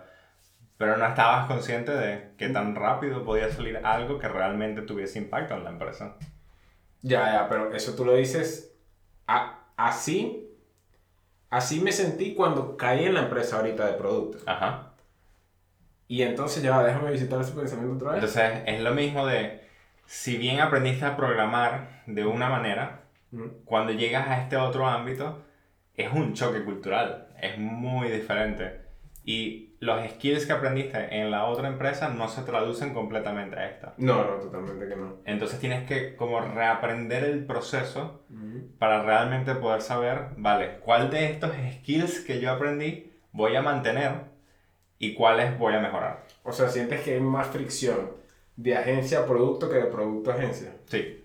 Pero 0.80 0.96
no 0.96 1.04
estabas 1.06 1.46
consciente 1.46 1.92
de 1.92 2.30
que 2.38 2.48
tan 2.48 2.74
rápido 2.74 3.22
podía 3.22 3.50
salir 3.52 3.76
algo 3.84 4.18
que 4.18 4.28
realmente 4.28 4.80
tuviese 4.80 5.18
impacto 5.18 5.52
en 5.52 5.64
la 5.64 5.68
empresa. 5.68 6.16
Ya, 7.02 7.30
ya, 7.34 7.48
pero 7.50 7.74
eso 7.74 7.94
tú 7.94 8.06
lo 8.06 8.14
dices 8.14 8.74
a- 9.26 9.58
así. 9.76 10.48
Así 11.50 11.82
me 11.82 11.92
sentí 11.92 12.34
cuando 12.34 12.78
caí 12.78 13.04
en 13.04 13.12
la 13.12 13.24
empresa 13.24 13.56
ahorita 13.58 13.84
de 13.88 13.92
producto. 13.92 14.38
Ajá. 14.46 14.94
Y 16.08 16.22
entonces 16.22 16.62
ya, 16.62 16.82
déjame 16.82 17.10
visitar 17.12 17.38
ese 17.42 17.52
pensamiento 17.52 17.96
otra 17.96 18.12
vez. 18.12 18.24
Entonces 18.24 18.62
es 18.64 18.80
lo 18.80 18.94
mismo 18.94 19.26
de, 19.26 19.60
si 20.06 20.38
bien 20.38 20.60
aprendiste 20.60 21.04
a 21.04 21.14
programar 21.14 22.02
de 22.06 22.24
una 22.24 22.48
manera, 22.48 23.02
Mm. 23.32 23.48
cuando 23.66 23.92
llegas 23.92 24.26
a 24.28 24.40
este 24.40 24.56
otro 24.56 24.86
ámbito, 24.88 25.42
es 25.94 26.10
un 26.10 26.32
choque 26.32 26.64
cultural, 26.64 27.28
es 27.38 27.58
muy 27.58 28.08
diferente. 28.08 28.80
y 29.22 29.69
los 29.80 30.08
skills 30.10 30.46
que 30.46 30.52
aprendiste 30.52 31.20
en 31.20 31.30
la 31.30 31.46
otra 31.46 31.68
empresa 31.68 32.10
no 32.10 32.28
se 32.28 32.42
traducen 32.42 32.92
completamente 32.92 33.58
a 33.58 33.68
esta. 33.68 33.94
No, 33.96 34.24
no, 34.24 34.36
totalmente 34.36 34.86
que 34.86 34.96
no. 34.96 35.16
Entonces 35.24 35.58
tienes 35.58 35.88
que 35.88 36.14
como 36.16 36.40
reaprender 36.40 37.24
el 37.24 37.44
proceso 37.46 38.22
para 38.78 39.02
realmente 39.02 39.54
poder 39.54 39.80
saber, 39.80 40.28
vale, 40.36 40.78
cuál 40.80 41.10
de 41.10 41.30
estos 41.30 41.52
skills 41.78 42.20
que 42.20 42.40
yo 42.40 42.50
aprendí 42.52 43.12
voy 43.32 43.56
a 43.56 43.62
mantener 43.62 44.12
y 44.98 45.14
cuáles 45.14 45.58
voy 45.58 45.74
a 45.74 45.80
mejorar. 45.80 46.24
O 46.44 46.52
sea, 46.52 46.68
sientes 46.68 47.00
que 47.00 47.14
hay 47.14 47.20
más 47.20 47.48
fricción 47.48 48.12
de 48.56 48.76
agencia 48.76 49.20
a 49.20 49.26
producto 49.26 49.70
que 49.70 49.76
de 49.76 49.84
producto 49.84 50.30
a 50.30 50.34
agencia. 50.34 50.72
Sí, 50.86 51.20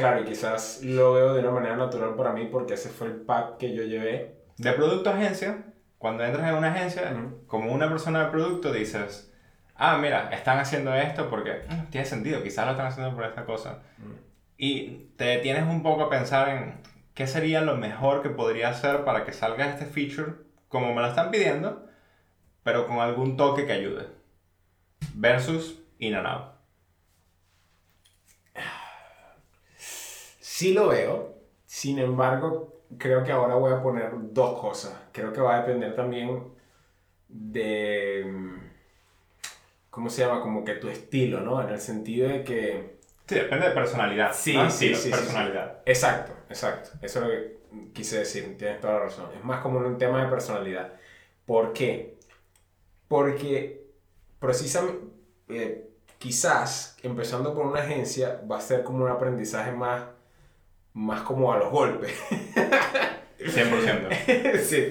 Claro, 0.00 0.22
y 0.22 0.24
quizás 0.24 0.82
lo 0.82 1.12
veo 1.12 1.34
de 1.34 1.40
una 1.40 1.50
manera 1.50 1.76
natural 1.76 2.14
para 2.14 2.32
mí 2.32 2.48
porque 2.50 2.72
ese 2.72 2.88
fue 2.88 3.08
el 3.08 3.16
pack 3.16 3.58
que 3.58 3.74
yo 3.74 3.82
llevé. 3.82 4.39
De 4.60 4.72
producto 4.72 5.08
a 5.08 5.14
agencia, 5.14 5.64
cuando 5.96 6.22
entras 6.22 6.46
en 6.46 6.54
una 6.54 6.70
agencia, 6.70 7.16
como 7.46 7.72
una 7.72 7.88
persona 7.88 8.24
de 8.24 8.30
producto 8.30 8.72
dices, 8.72 9.32
ah, 9.74 9.96
mira, 9.96 10.28
están 10.32 10.58
haciendo 10.58 10.94
esto 10.94 11.30
porque 11.30 11.62
mm, 11.66 11.90
tiene 11.90 12.06
sentido, 12.06 12.42
quizás 12.42 12.66
lo 12.66 12.72
están 12.72 12.88
haciendo 12.88 13.14
por 13.14 13.24
esta 13.24 13.46
cosa. 13.46 13.82
Y 14.58 15.12
te 15.16 15.24
detienes 15.24 15.64
un 15.64 15.82
poco 15.82 16.02
a 16.02 16.10
pensar 16.10 16.50
en 16.50 16.74
qué 17.14 17.26
sería 17.26 17.62
lo 17.62 17.76
mejor 17.76 18.22
que 18.22 18.28
podría 18.28 18.68
hacer 18.68 19.04
para 19.04 19.24
que 19.24 19.32
salga 19.32 19.70
este 19.70 19.86
feature 19.86 20.34
como 20.68 20.94
me 20.94 21.00
lo 21.00 21.08
están 21.08 21.30
pidiendo, 21.30 21.86
pero 22.62 22.86
con 22.86 22.98
algún 22.98 23.38
toque 23.38 23.64
que 23.64 23.72
ayude. 23.72 24.08
Versus 25.14 25.80
in 25.98 26.14
and 26.14 26.26
out. 26.26 26.52
Sí 30.38 30.74
lo 30.74 30.88
veo, 30.88 31.38
sin 31.64 31.98
embargo, 31.98 32.79
creo 32.98 33.24
que 33.24 33.32
ahora 33.32 33.54
voy 33.54 33.72
a 33.72 33.82
poner 33.82 34.10
dos 34.32 34.60
cosas. 34.60 34.94
Creo 35.12 35.32
que 35.32 35.40
va 35.40 35.56
a 35.56 35.60
depender 35.62 35.94
también 35.94 36.44
de... 37.28 38.24
mm, 38.26 38.70
¿Cómo 39.90 40.08
se 40.08 40.24
llama? 40.24 40.40
Como 40.40 40.64
que 40.64 40.74
tu 40.74 40.88
estilo, 40.88 41.40
¿no? 41.40 41.60
En 41.62 41.70
el 41.70 41.80
sentido 41.80 42.28
de 42.28 42.44
que... 42.44 43.00
Sí, 43.26 43.34
depende 43.34 43.68
de 43.68 43.74
personalidad. 43.74 44.32
Sí, 44.32 44.54
¿no? 44.54 44.70
sí, 44.70 44.88
sí, 44.88 44.94
sí, 44.94 45.10
personalidad. 45.10 45.78
Exacto, 45.84 46.32
exacto. 46.48 46.90
Eso 47.02 47.20
es 47.20 47.24
lo 47.24 47.30
que 47.30 47.60
quise 47.92 48.18
decir, 48.18 48.56
tienes 48.58 48.80
toda 48.80 48.94
la 48.94 49.00
razón. 49.00 49.30
Es 49.36 49.44
más 49.44 49.60
como 49.60 49.78
un 49.78 49.98
tema 49.98 50.24
de 50.24 50.30
personalidad. 50.30 50.92
¿Por 51.46 51.72
qué? 51.72 52.18
Porque 53.08 53.84
precisamente, 54.38 54.98
eh, 55.48 55.90
quizás 56.18 56.96
empezando 57.02 57.54
por 57.54 57.66
una 57.66 57.80
agencia 57.80 58.40
va 58.50 58.58
a 58.58 58.60
ser 58.60 58.82
como 58.84 59.04
un 59.04 59.10
aprendizaje 59.10 59.72
más, 59.72 60.04
más 60.94 61.22
como 61.22 61.52
a 61.52 61.58
los 61.58 61.70
golpes. 61.70 62.12
100%. 63.38 64.58
sí. 64.58 64.90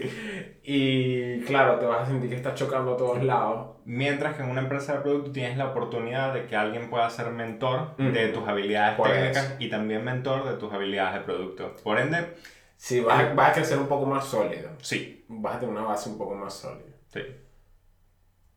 Y 0.64 1.42
claro, 1.42 1.80
te 1.80 1.86
vas 1.86 2.04
a 2.04 2.06
sentir 2.08 2.30
que 2.30 2.36
estás 2.36 2.56
chocando 2.56 2.94
a 2.94 2.98
todos 2.98 3.24
lados. 3.24 3.78
Mientras 3.86 4.36
que 4.36 4.44
en 4.44 4.50
una 4.50 4.62
empresa 4.62 4.94
de 4.94 5.00
producto 5.02 5.32
tienes 5.32 5.58
la 5.58 5.68
oportunidad 5.70 6.34
de 6.34 6.46
que 6.46 6.56
alguien 6.56 6.90
pueda 6.90 7.10
ser 7.10 7.30
mentor 7.32 7.96
Ujú. 8.00 8.12
de 8.12 8.28
tus 8.30 8.48
habilidades 8.48 8.96
Por 8.98 9.08
técnicas 9.12 9.46
eso. 9.46 9.56
y 9.60 9.70
también 9.70 10.04
mentor 10.04 10.48
de 10.50 10.58
tus 10.58 10.72
habilidades 10.74 11.16
de 11.16 11.20
producto. 11.22 11.76
Por 11.84 12.00
ende, 12.00 12.36
Sí, 12.78 13.02
vas 13.02 13.20
a, 13.20 13.34
vas 13.34 13.50
a 13.50 13.54
crecer 13.54 13.78
un 13.78 13.88
poco 13.88 14.06
más 14.06 14.26
sólido. 14.26 14.70
sí, 14.82 15.26
Vas 15.28 15.56
a 15.58 15.60
tener 15.60 15.76
una 15.76 15.84
base 15.86 16.10
un 16.10 16.18
poco 16.18 16.34
más 16.36 16.54
sólida. 16.54 16.88
sí. 17.08 17.22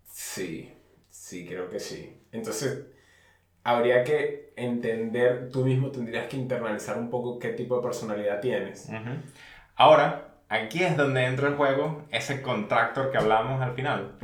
Sí, 0.05 0.73
sí, 1.09 1.47
creo 1.47 1.69
que 1.71 1.81
sí. 1.81 2.21
Entonces, 2.33 2.87
habría 3.65 4.05
que 4.05 4.53
entender, 4.57 5.51
tú 5.51 5.65
mismo 5.65 5.91
tendrías 5.91 6.27
que 6.27 6.37
internalizar 6.37 6.99
un 6.99 7.11
poco 7.11 7.39
qué 7.39 7.51
tipo 7.51 7.77
de 7.77 7.83
personalidad 7.83 8.41
tienes. 8.41 8.91
Ahora, 9.77 10.29
aquí 10.49 10.83
es 10.83 10.97
donde 10.97 11.25
entra 11.25 11.49
en 11.49 11.57
juego 11.57 12.05
ese 12.11 12.43
contractor 12.43 13.11
que 13.11 13.19
hablamos 13.19 13.61
al 13.63 13.75
final. 13.75 14.17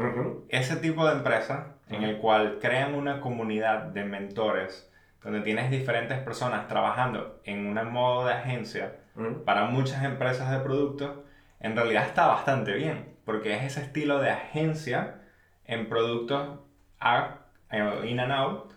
Ese 0.48 0.76
tipo 0.76 1.06
de 1.06 1.12
empresa 1.12 1.74
en 1.88 2.02
el 2.02 2.18
cual 2.18 2.58
crean 2.60 2.94
una 2.94 3.20
comunidad 3.20 3.84
de 3.84 4.04
mentores, 4.04 4.90
donde 5.22 5.40
tienes 5.40 5.70
diferentes 5.70 6.18
personas 6.18 6.68
trabajando 6.68 7.40
en 7.44 7.66
un 7.66 7.92
modo 7.92 8.26
de 8.26 8.34
agencia 8.34 8.96
para 9.44 9.64
muchas 9.64 10.04
empresas 10.04 10.50
de 10.50 10.60
productos, 10.60 11.18
en 11.60 11.74
realidad 11.74 12.06
está 12.06 12.28
bastante 12.28 12.72
bien, 12.74 13.16
porque 13.24 13.56
es 13.56 13.64
ese 13.64 13.80
estilo 13.82 14.20
de 14.20 14.30
agencia 14.30 15.22
en 15.64 15.88
productos 15.88 16.60
a, 17.00 17.38
eh, 17.70 18.00
in 18.06 18.20
and 18.20 18.32
out, 18.32 18.72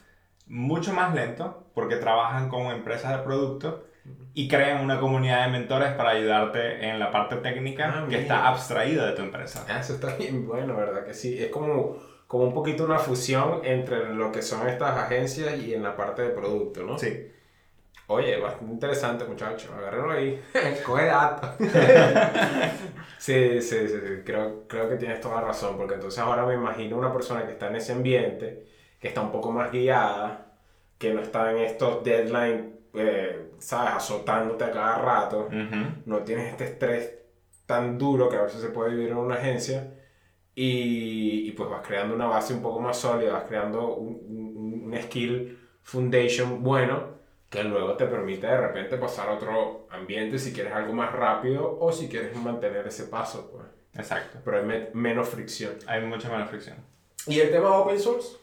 mucho 0.48 0.94
más 0.94 1.14
lento, 1.14 1.66
porque 1.74 1.96
trabajan 1.96 2.50
con 2.50 2.68
empresas 2.68 3.18
de 3.18 3.24
productos 3.24 3.76
y 4.34 4.48
crean 4.48 4.84
una 4.84 5.00
comunidad 5.00 5.46
de 5.46 5.52
mentores 5.52 5.92
para 5.94 6.12
ayudarte 6.12 6.88
en 6.90 7.00
la 7.00 7.12
parte 7.12 7.36
técnica 7.38 7.94
Ah, 7.96 8.08
que 8.10 8.20
está 8.20 8.48
abstraída 8.48 9.06
de 9.08 9.14
tu 9.14 9.22
empresa. 9.22 9.66
Ah, 9.70 9.80
eso 9.80 9.94
está 9.94 10.16
bien 10.16 10.48
bueno, 10.48 10.76
¿verdad? 10.76 11.06
Que 11.06 11.14
sí, 11.14 11.38
es 11.42 11.50
como, 11.50 11.98
como 12.28 12.46
un 12.46 12.54
poquito 12.54 12.86
una 12.86 12.98
fusión 12.98 13.62
entre 13.64 14.14
lo 14.14 14.32
que 14.32 14.42
son 14.42 14.68
estas 14.68 14.98
agencias 14.98 15.60
y 15.60 15.74
en 15.74 15.84
la 15.84 15.96
parte 15.96 16.24
de 16.24 16.30
producto, 16.30 16.84
¿no? 16.84 16.98
Sí. 16.98 17.28
Oye, 18.08 18.38
bastante 18.40 18.74
interesante, 18.74 19.24
muchachos. 19.26 19.72
Agárrenlo 19.78 20.12
ahí. 20.12 20.42
Coge 20.86 21.06
datos. 21.06 21.52
sí, 23.18 23.62
sí, 23.62 23.88
sí, 23.88 23.88
sí. 23.88 24.22
Creo, 24.26 24.68
creo 24.68 24.90
que 24.90 24.96
tienes 24.98 25.22
toda 25.22 25.36
la 25.36 25.48
razón, 25.48 25.78
porque 25.78 25.94
entonces 25.96 26.20
ahora 26.20 26.46
me 26.46 26.56
imagino 26.56 26.98
una 26.98 27.14
persona 27.14 27.46
que 27.46 27.54
está 27.54 27.68
en 27.68 27.76
ese 27.78 27.94
ambiente, 27.94 28.66
que 29.02 29.08
está 29.10 29.20
un 29.22 29.32
poco 29.32 29.52
más 29.52 29.72
guiada, 29.72 30.54
que 30.98 31.14
no 31.14 31.22
está 31.22 31.52
en 31.52 31.58
estos 31.58 32.04
deadlines, 32.04 32.66
eh, 32.94 33.52
¿sabes? 33.60 33.94
Azotándote 33.96 34.64
a 34.64 34.72
cada 34.72 34.98
rato. 35.00 35.50
No 36.06 36.20
tienes 36.20 36.52
este 36.52 36.64
estrés 36.66 37.16
tan 37.66 37.98
duro 37.98 38.30
que 38.30 38.38
a 38.38 38.44
veces 38.44 38.62
se 38.62 38.70
puede 38.70 38.92
vivir 38.92 39.10
en 39.10 39.18
una 39.18 39.36
agencia. 39.36 39.94
Y, 40.54 41.48
y 41.48 41.52
pues 41.52 41.70
vas 41.70 41.86
creando 41.86 42.14
una 42.14 42.28
base 42.28 42.54
un 42.54 42.62
poco 42.62 42.80
más 42.82 42.98
sólida, 42.98 43.34
vas 43.34 43.46
creando 43.46 43.96
un, 43.96 44.22
un, 44.28 44.94
un 44.94 45.02
skill 45.02 45.58
foundation 45.82 46.62
bueno 46.62 47.22
que 47.50 47.64
luego 47.64 47.96
te 47.96 48.06
permite 48.06 48.48
de 48.48 48.58
repente 48.58 48.98
pasar 48.98 49.30
a 49.30 49.34
otro 49.34 49.88
ambiente 49.92 50.38
si 50.38 50.54
quieres 50.54 50.74
algo 50.74 50.94
más 50.94 51.12
rápido 51.14 51.78
o 51.80 51.92
si 51.92 52.08
quieres 52.08 52.36
mantener 52.36 52.86
ese 52.88 53.06
paso, 53.06 53.50
pues. 53.52 53.66
Exacto. 53.96 54.40
Pero 54.44 54.58
hay 54.60 54.66
me- 54.66 54.90
menos 54.94 55.28
fricción. 55.30 55.74
Hay 55.88 56.02
mucha 56.06 56.30
menos 56.30 56.50
fricción. 56.50 56.78
¿Y 57.28 57.40
el 57.40 57.50
tema 57.52 57.78
open 57.78 58.00
source? 58.00 58.38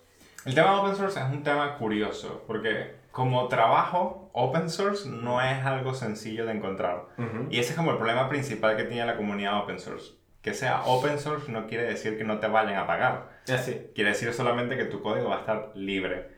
El 0.45 0.54
tema 0.54 0.73
de 0.73 0.78
open 0.78 0.97
source 0.97 1.21
es 1.21 1.26
un 1.26 1.42
tema 1.42 1.76
curioso, 1.76 2.45
porque 2.47 2.97
como 3.11 3.49
trabajo, 3.49 4.30
open 4.33 4.71
source 4.71 5.09
no 5.09 5.42
es 5.42 5.64
algo 5.64 5.95
sencillo 5.95 6.47
de 6.47 6.52
encontrar. 6.52 7.07
Y 7.50 7.59
ese 7.59 7.71
es 7.71 7.76
como 7.76 7.90
el 7.90 7.97
problema 7.97 8.28
principal 8.28 8.76
que 8.76 8.85
tiene 8.85 9.04
la 9.07 9.16
comunidad 9.16 9.59
open 9.59 9.80
source. 9.80 10.12
Que 10.42 10.54
sea 10.54 10.83
open 10.85 11.18
source 11.18 11.50
no 11.50 11.66
quiere 11.66 11.85
decir 11.85 12.16
que 12.16 12.25
no 12.25 12.38
te 12.38 12.47
vayan 12.47 12.76
a 12.76 12.87
pagar. 12.87 13.40
Así. 13.52 13.90
Quiere 13.95 14.11
decir 14.11 14.33
solamente 14.33 14.76
que 14.76 14.85
tu 14.85 15.02
código 15.02 15.30
va 15.30 15.37
a 15.37 15.40
estar 15.40 15.73
libre. 15.75 16.30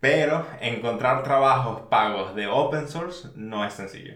Pero 0.00 0.46
encontrar 0.60 1.22
trabajos 1.22 1.82
pagos 1.90 2.34
de 2.34 2.46
open 2.46 2.88
source 2.88 3.28
no 3.36 3.64
es 3.64 3.74
sencillo. 3.74 4.14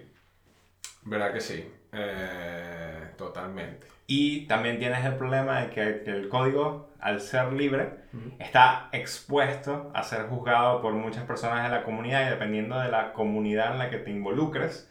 ¿Verdad 1.02 1.32
que 1.32 1.40
sí? 1.40 1.70
Eh, 1.92 2.77
totalmente. 3.18 3.86
Y 4.06 4.46
también 4.46 4.78
tienes 4.78 5.04
el 5.04 5.16
problema 5.16 5.60
de 5.60 5.68
que 5.68 6.02
que 6.02 6.10
el 6.10 6.30
código, 6.30 6.88
al 6.98 7.20
ser 7.20 7.52
libre, 7.52 7.90
está 8.38 8.88
expuesto 8.92 9.90
a 9.92 10.02
ser 10.02 10.28
juzgado 10.28 10.80
por 10.80 10.94
muchas 10.94 11.24
personas 11.24 11.64
de 11.64 11.76
la 11.76 11.84
comunidad 11.84 12.26
y 12.26 12.30
dependiendo 12.30 12.78
de 12.80 12.88
la 12.88 13.12
comunidad 13.12 13.72
en 13.72 13.78
la 13.78 13.90
que 13.90 13.98
te 13.98 14.10
involucres, 14.10 14.90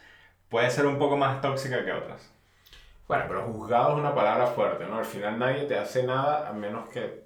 puede 0.49 0.69
ser 0.69 0.85
un 0.85 0.99
poco 0.99 1.17
más 1.17 1.41
tóxica 1.41 1.83
que 1.83 1.91
otras. 1.91 2.31
Bueno, 3.07 3.23
pero 3.27 3.41
juzgado 3.43 3.93
es 3.93 3.99
una 3.99 4.13
palabra 4.13 4.47
fuerte, 4.47 4.85
¿no? 4.85 4.99
Al 4.99 5.05
final 5.05 5.39
nadie 5.39 5.63
te 5.63 5.79
hace 5.79 6.03
nada 6.03 6.47
a 6.47 6.53
menos 6.53 6.89
que 6.89 7.25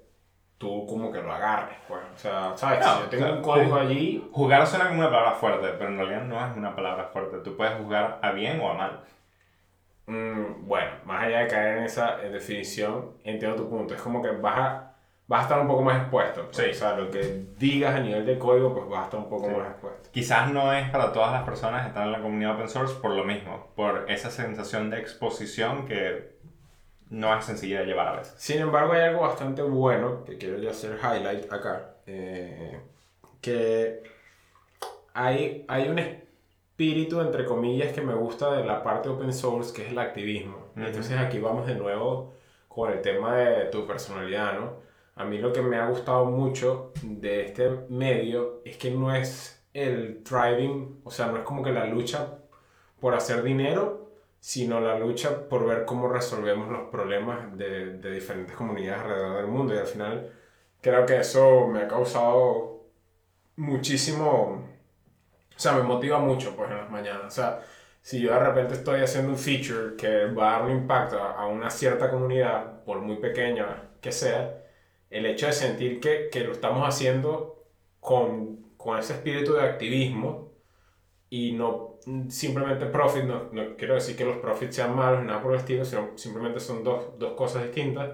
tú 0.56 0.86
como 0.86 1.10
que 1.10 1.20
lo 1.20 1.32
agarres, 1.32 1.76
pues. 1.88 2.00
O 2.14 2.18
sea, 2.18 2.52
¿sabes? 2.56 2.78
No, 2.80 2.94
si 2.94 3.00
yo 3.02 3.08
tengo 3.08 3.24
o 3.24 3.28
sea, 3.28 3.36
un 3.36 3.42
código 3.42 3.76
allí, 3.76 4.30
Juzgar 4.32 4.66
suena 4.66 4.88
como 4.88 5.00
una 5.00 5.10
palabra 5.10 5.32
fuerte, 5.32 5.68
pero 5.76 5.90
en 5.90 5.98
realidad 5.98 6.22
no 6.22 6.46
es 6.46 6.56
una 6.56 6.74
palabra 6.74 7.10
fuerte. 7.12 7.38
Tú 7.38 7.56
puedes 7.56 7.74
juzgar 7.74 8.20
a 8.22 8.30
bien 8.30 8.60
o 8.60 8.70
a 8.70 8.74
mal. 8.74 9.00
Mm, 10.06 10.66
bueno, 10.66 10.90
más 11.04 11.24
allá 11.24 11.40
de 11.40 11.46
caer 11.48 11.78
en 11.78 11.84
esa 11.84 12.22
eh, 12.22 12.30
definición, 12.30 13.12
entiendo 13.24 13.56
tu 13.56 13.68
punto. 13.68 13.94
Es 13.94 14.00
como 14.02 14.20
que 14.22 14.30
vas 14.30 14.58
a, 14.58 14.94
vas 15.26 15.40
a 15.40 15.42
estar 15.44 15.60
un 15.60 15.66
poco 15.68 15.82
más 15.82 16.00
expuesto. 16.00 16.44
pues. 16.46 16.56
Sí. 16.56 16.70
O 16.70 16.74
sea, 16.74 16.96
lo 16.96 17.10
que 17.10 17.44
digas 17.58 17.94
a 17.94 18.00
nivel 18.00 18.24
de 18.26 18.38
código, 18.38 18.74
pues 18.74 18.88
vas 18.88 19.02
a 19.02 19.04
estar 19.04 19.20
un 19.20 19.28
poco 19.28 19.46
Sí. 19.48 19.54
más 19.56 19.68
expuesto. 19.70 20.08
Quizás 20.12 20.50
no 20.50 20.72
es 20.72 20.90
para 20.90 21.12
todas 21.12 21.32
las 21.32 21.42
personas 21.44 21.82
que 21.82 21.88
están 21.88 22.04
en 22.06 22.12
la 22.12 22.20
comunidad 22.22 22.54
open 22.54 22.68
source 22.68 22.94
por 23.00 23.12
lo 23.12 23.24
mismo, 23.24 23.68
por 23.76 24.10
esa 24.10 24.30
sensación 24.30 24.90
de 24.90 24.98
exposición 24.98 25.86
que 25.86 26.32
no 27.10 27.36
es 27.36 27.44
sencilla 27.44 27.80
de 27.80 27.86
llevar 27.86 28.08
a 28.08 28.12
veces. 28.16 28.34
Sin 28.38 28.60
embargo, 28.60 28.92
hay 28.94 29.02
algo 29.02 29.20
bastante 29.22 29.60
bueno 29.62 30.24
que 30.24 30.38
quiero 30.38 30.58
yo 30.58 30.70
hacer 30.70 30.98
highlight 31.02 31.52
acá. 31.52 31.88
eh, 32.06 32.80
que 33.40 34.02
hay, 35.14 35.64
hay 35.68 35.88
un 35.88 35.98
espíritu, 36.72 37.20
entre 37.20 37.44
comillas, 37.44 37.92
que 37.92 38.00
me 38.00 38.14
gusta 38.14 38.54
de 38.56 38.64
la 38.64 38.82
parte 38.82 39.08
open 39.08 39.32
source, 39.32 39.72
que 39.74 39.84
es 39.84 39.92
el 39.92 39.98
activismo. 39.98 40.56
Ujú. 40.76 40.86
Entonces 40.86 41.18
aquí 41.18 41.38
vamos 41.38 41.66
de 41.66 41.74
nuevo 41.74 42.34
con 42.68 42.90
el 42.90 43.02
tema 43.02 43.36
de 43.36 43.66
tu 43.66 43.86
personalidad, 43.86 44.58
¿no? 44.58 44.82
A 45.14 45.24
mí 45.24 45.38
lo 45.38 45.52
que 45.52 45.60
me 45.60 45.76
ha 45.76 45.86
gustado 45.88 46.24
mucho 46.24 46.92
de 47.02 47.42
este 47.42 47.68
medio 47.90 48.62
es 48.64 48.78
que 48.78 48.90
no 48.90 49.14
es 49.14 49.62
el 49.74 50.24
driving, 50.24 51.02
o 51.04 51.10
sea, 51.10 51.26
no 51.26 51.36
es 51.36 51.44
como 51.44 51.62
que 51.62 51.72
la 51.72 51.86
lucha 51.86 52.38
por 52.98 53.14
hacer 53.14 53.42
dinero, 53.42 54.10
sino 54.40 54.80
la 54.80 54.98
lucha 54.98 55.48
por 55.48 55.66
ver 55.66 55.84
cómo 55.84 56.08
resolvemos 56.08 56.68
los 56.70 56.88
problemas 56.88 57.56
de, 57.58 57.98
de 57.98 58.10
diferentes 58.10 58.56
comunidades 58.56 59.02
alrededor 59.02 59.36
del 59.36 59.46
mundo. 59.48 59.74
Y 59.74 59.78
al 59.78 59.86
final 59.86 60.30
creo 60.80 61.04
que 61.04 61.18
eso 61.18 61.66
me 61.68 61.82
ha 61.82 61.88
causado 61.88 62.86
muchísimo, 63.56 64.66
sea, 65.62 65.72
me 65.72 65.82
motiva 65.82 66.18
mucho 66.18 66.54
pues 66.56 66.70
en 66.70 66.78
las 66.78 66.90
mañanas. 66.90 67.26
O 67.26 67.30
sea, 67.30 67.60
si 68.02 68.20
yo 68.20 68.32
de 68.32 68.38
repente 68.40 68.74
estoy 68.74 69.00
haciendo 69.00 69.30
un 69.32 69.38
feature 69.38 69.96
que 69.96 70.26
va 70.26 70.56
a 70.56 70.58
dar 70.60 70.70
un 70.70 70.72
impacto 70.72 71.18
a, 71.22 71.46
una 71.46 71.70
cierta 71.70 72.10
comunidad, 72.10 72.84
por 72.84 73.00
muy 73.00 73.16
pequeña 73.16 73.90
que 74.00 74.12
sea, 74.12 74.62
el 75.10 75.26
hecho 75.26 75.46
de 75.46 75.52
sentir 75.52 76.00
que, 76.00 76.28
que 76.30 76.40
lo 76.40 76.52
estamos 76.52 76.86
haciendo 76.88 77.64
con, 78.00 78.74
con 78.76 78.98
ese 78.98 79.14
espíritu 79.14 79.54
de 79.54 79.62
activismo 79.62 80.52
y 81.30 81.52
no 81.52 81.92
simplemente 82.28 82.86
profit, 82.86 83.24
no, 83.24 83.48
no 83.52 83.76
quiero 83.76 83.94
decir 83.94 84.16
que 84.16 84.24
los 84.24 84.38
profits 84.38 84.76
sean 84.76 84.96
malos 84.96 85.24
nada 85.24 85.42
por 85.42 85.52
el 85.52 85.60
estilo, 85.60 85.84
sino 85.84 86.16
simplemente 86.16 86.60
son 86.60 86.82
dos, 86.82 87.18
dos 87.18 87.34
cosas 87.34 87.64
distintas, 87.64 88.10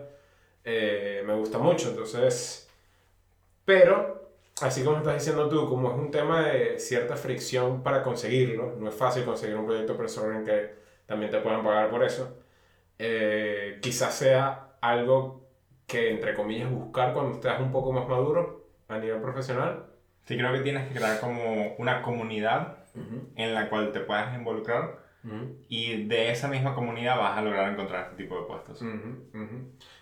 eh, 0.65 1.23
me 1.27 1.35
gusta 1.35 1.59
mucho. 1.59 1.91
Entonces, 1.91 2.69
pero, 3.65 4.28
así 4.63 4.85
como 4.85 4.99
estás 4.99 5.15
diciendo 5.15 5.49
tú, 5.49 5.69
como 5.69 5.91
es 5.91 5.97
un 5.97 6.11
tema 6.11 6.43
de 6.43 6.79
cierta 6.79 7.17
fricción 7.17 7.83
para 7.83 8.03
conseguirlo, 8.03 8.77
no 8.79 8.89
es 8.89 8.95
fácil 8.95 9.25
conseguir 9.25 9.57
un 9.57 9.67
proyecto 9.67 9.97
profesor 9.97 10.35
en 10.35 10.45
que 10.45 10.75
también 11.07 11.31
te 11.31 11.41
puedan 11.41 11.65
pagar 11.65 11.91
por 11.91 12.05
eso, 12.05 12.39
eh, 12.99 13.79
quizás 13.81 14.15
sea 14.15 14.73
algo 14.81 15.49
que, 15.87 16.11
entre 16.11 16.35
comillas, 16.35 16.71
buscar 16.71 17.15
cuando 17.15 17.35
estés 17.35 17.59
un 17.61 17.73
poco 17.73 17.93
más 17.93 18.07
maduro 18.09 18.67
a 18.89 18.99
nivel 18.99 19.21
profesional. 19.21 19.87
Sí, 20.25 20.37
creo 20.37 20.53
que 20.53 20.61
tienes 20.61 20.89
que 20.89 20.95
crear 20.95 21.19
como 21.21 21.75
una 21.79 22.03
comunidad 22.03 22.77
en 23.37 23.55
la 23.55 23.71
cual 23.71 23.93
te 23.93 24.01
puedas 24.01 24.37
involucrar 24.37 25.07
y 25.69 26.05
de 26.05 26.31
esa 26.31 26.49
misma 26.49 26.75
comunidad 26.75 27.19
vas 27.19 27.39
a 27.39 27.43
lograr 27.43 27.73
encontrar 27.73 28.05
este 28.05 28.23
tipo 28.23 28.41
de 28.41 28.47
puestos. 28.47 28.83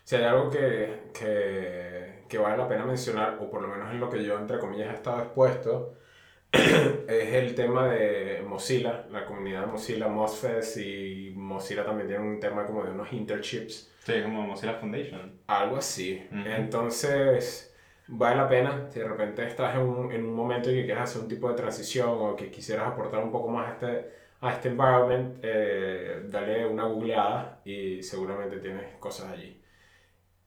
Si 0.07 0.15
hay 0.15 0.23
algo 0.23 0.49
que, 0.51 1.11
que, 1.13 2.23
que 2.29 2.39
vale 2.39 2.57
la 2.57 2.69
pena 2.69 2.85
mencionar, 2.87 3.39
o 3.41 3.51
por 3.51 3.61
lo 3.61 3.67
menos 3.69 3.91
en 3.91 3.99
lo 3.99 4.09
que 4.09 4.23
yo, 4.25 4.39
entre 4.39 4.59
comillas, 4.61 4.93
he 4.93 4.95
estado 4.95 5.21
expuesto, 5.21 5.95
es 6.53 7.35
el 7.35 7.55
tema 7.57 7.89
de 7.89 8.43
Mozilla, 8.47 9.07
la 9.11 9.25
comunidad 9.27 9.63
de 9.63 9.67
Mozilla, 9.67 10.09
Mozfest 10.09 10.77
y 10.79 11.33
Mozilla 11.37 11.85
también 11.85 12.09
tiene 12.09 12.23
un 12.25 12.39
tema 12.41 12.65
como 12.67 12.85
de 12.85 12.91
unos 12.93 13.13
internships, 13.13 13.93
Sí, 14.05 14.23
como 14.23 14.43
Mozilla 14.43 14.75
Foundation. 14.75 15.41
algo 15.49 15.77
así. 15.79 16.25
Ujú. 16.31 16.49
Entonces, 16.49 17.75
vale 18.07 18.37
la 18.37 18.49
pena, 18.49 18.87
si 18.91 19.01
de 19.01 19.09
repente 19.09 19.45
estás 19.45 19.75
en 19.75 19.83
un, 19.83 20.13
en 20.13 20.25
un 20.25 20.35
momento 20.35 20.71
en 20.71 20.77
que 20.77 20.85
quieres 20.87 21.03
hacer 21.03 21.23
un 21.23 21.29
tipo 21.29 21.49
de 21.49 21.57
transición 21.57 22.09
o 22.11 22.37
que 22.37 22.51
quisieras 22.53 22.87
aportar 22.87 23.25
un 23.25 23.33
poco 23.33 23.49
más 23.49 23.69
a 23.69 23.73
este, 23.73 24.11
a 24.41 24.53
este 24.53 24.69
environment, 24.69 25.39
eh, 25.43 26.23
dale 26.29 26.65
una 26.67 26.85
googleada 26.87 27.61
y 27.65 28.03
seguramente 28.05 28.59
tienes 28.59 28.95
cosas 29.01 29.33
allí. 29.33 29.61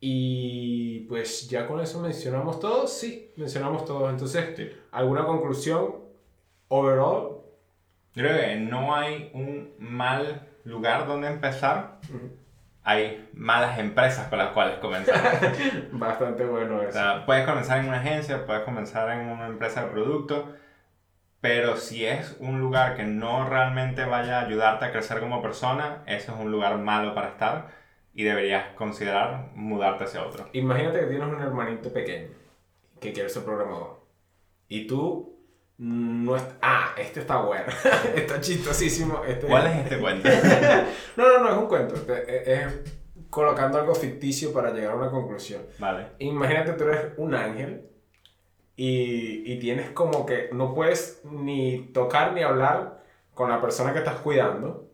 Y 0.01 1.01
pues 1.09 1.49
ya 1.49 1.67
con 1.67 1.81
eso 1.81 1.99
mencionamos 1.99 2.59
todo, 2.59 2.87
sí, 2.87 3.31
mencionamos 3.35 3.83
todo. 3.85 4.09
Entonces, 4.09 4.55
Sí. 4.55 4.69
¿alguna 4.91 5.25
conclusión 5.25 5.95
overall? 6.69 7.37
Creo 8.13 8.39
que 8.39 8.55
no 8.57 8.95
hay 8.95 9.29
un 9.33 9.73
mal 9.77 10.47
lugar 10.63 11.05
donde 11.05 11.27
empezar. 11.27 11.99
Hay 12.83 13.29
malas 13.33 13.77
empresas 13.77 14.29
con 14.29 14.39
las 14.39 14.49
cuales 14.51 14.77
comenzar. 14.77 15.19
Bastante 15.91 16.45
bueno 16.45 16.77
O 16.77 16.81
eso. 16.81 16.93
sea, 16.93 17.25
puedes 17.25 17.45
comenzar 17.45 17.79
en 17.79 17.87
una 17.89 17.97
agencia, 17.99 18.45
puedes 18.45 18.63
comenzar 18.63 19.09
en 19.11 19.27
una 19.27 19.47
empresa 19.47 19.83
de 19.83 19.91
producto, 19.91 20.53
pero 21.41 21.75
si 21.77 22.05
es 22.05 22.35
un 22.39 22.59
lugar 22.59 22.95
que 22.95 23.03
no 23.03 23.47
realmente 23.47 24.05
vaya 24.05 24.39
a 24.39 24.45
ayudarte 24.45 24.85
a 24.85 24.91
crecer 24.91 25.19
como 25.19 25.41
persona, 25.41 26.03
ese 26.07 26.31
es 26.31 26.37
un 26.37 26.51
lugar 26.51 26.77
malo 26.77 27.13
para 27.13 27.29
estar 27.29 27.67
y 28.13 28.23
deberías 28.23 28.73
considerar 28.75 29.49
mudarte 29.55 30.03
hacia 30.05 30.25
otro. 30.25 30.45
Imagínate 30.53 30.99
que 31.01 31.05
tienes 31.07 31.27
un 31.27 31.41
hermanito 31.41 31.91
pequeño 31.93 32.29
que 32.99 33.13
quiere 33.13 33.29
ser 33.29 33.43
programador. 33.43 33.99
Y 34.67 34.85
tú 34.87 35.35
no 35.77 36.35
est- 36.35 36.51
Ah, 36.61 36.93
este 36.97 37.21
está 37.21 37.37
bueno. 37.41 37.65
está 38.15 38.41
chistosísimo. 38.41 39.23
Este... 39.25 39.47
¿Cuál 39.47 39.67
es 39.67 39.77
este 39.85 39.97
cuento? 39.99 40.27
No, 41.17 41.27
no, 41.27 41.39
no, 41.43 41.49
es 41.51 41.57
un 41.57 41.67
cuento. 41.67 41.95
Este, 41.95 42.53
Es 42.53 42.59
es 42.73 42.93
colocando 43.29 43.77
algo 43.79 43.93
ficticio 43.95 44.51
para 44.51 44.71
llegar 44.71 44.91
a 44.91 44.95
una 44.95 45.11
conclusión. 45.11 45.61
Vale. 45.77 46.07
Imagínate 46.19 46.73
tú 46.73 46.83
eres 46.85 47.13
un 47.17 47.35
ángel 47.35 47.85
y, 48.75 49.51
y 49.53 49.59
tienes 49.59 49.91
como 49.91 50.25
que 50.25 50.49
no 50.53 50.73
puedes 50.73 51.21
ni 51.25 51.89
tocar 51.93 52.33
ni 52.33 52.41
hablar 52.43 53.03
con 53.33 53.49
la 53.49 53.61
persona 53.61 53.93
que 53.93 53.99
estás 53.99 54.15
cuidando, 54.21 54.87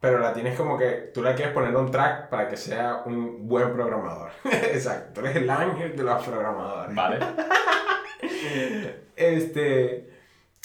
pero 0.00 0.18
la 0.18 0.32
tienes 0.32 0.56
como 0.56 0.78
que 0.78 1.10
tú 1.14 1.22
la 1.22 1.34
quieres 1.34 1.52
poner 1.54 1.76
un 1.76 1.90
track 1.90 2.28
para 2.30 2.48
que 2.48 2.56
sea 2.56 3.02
un 3.06 3.46
buen 3.48 3.72
programador. 3.72 4.30
Exacto, 4.44 5.20
tú 5.20 5.26
eres 5.26 5.36
el 5.36 5.50
ángel 5.50 5.96
de 5.96 6.02
los 6.02 6.26
programadores. 6.26 6.94
Vale. 6.96 7.18
Este, 9.16 10.10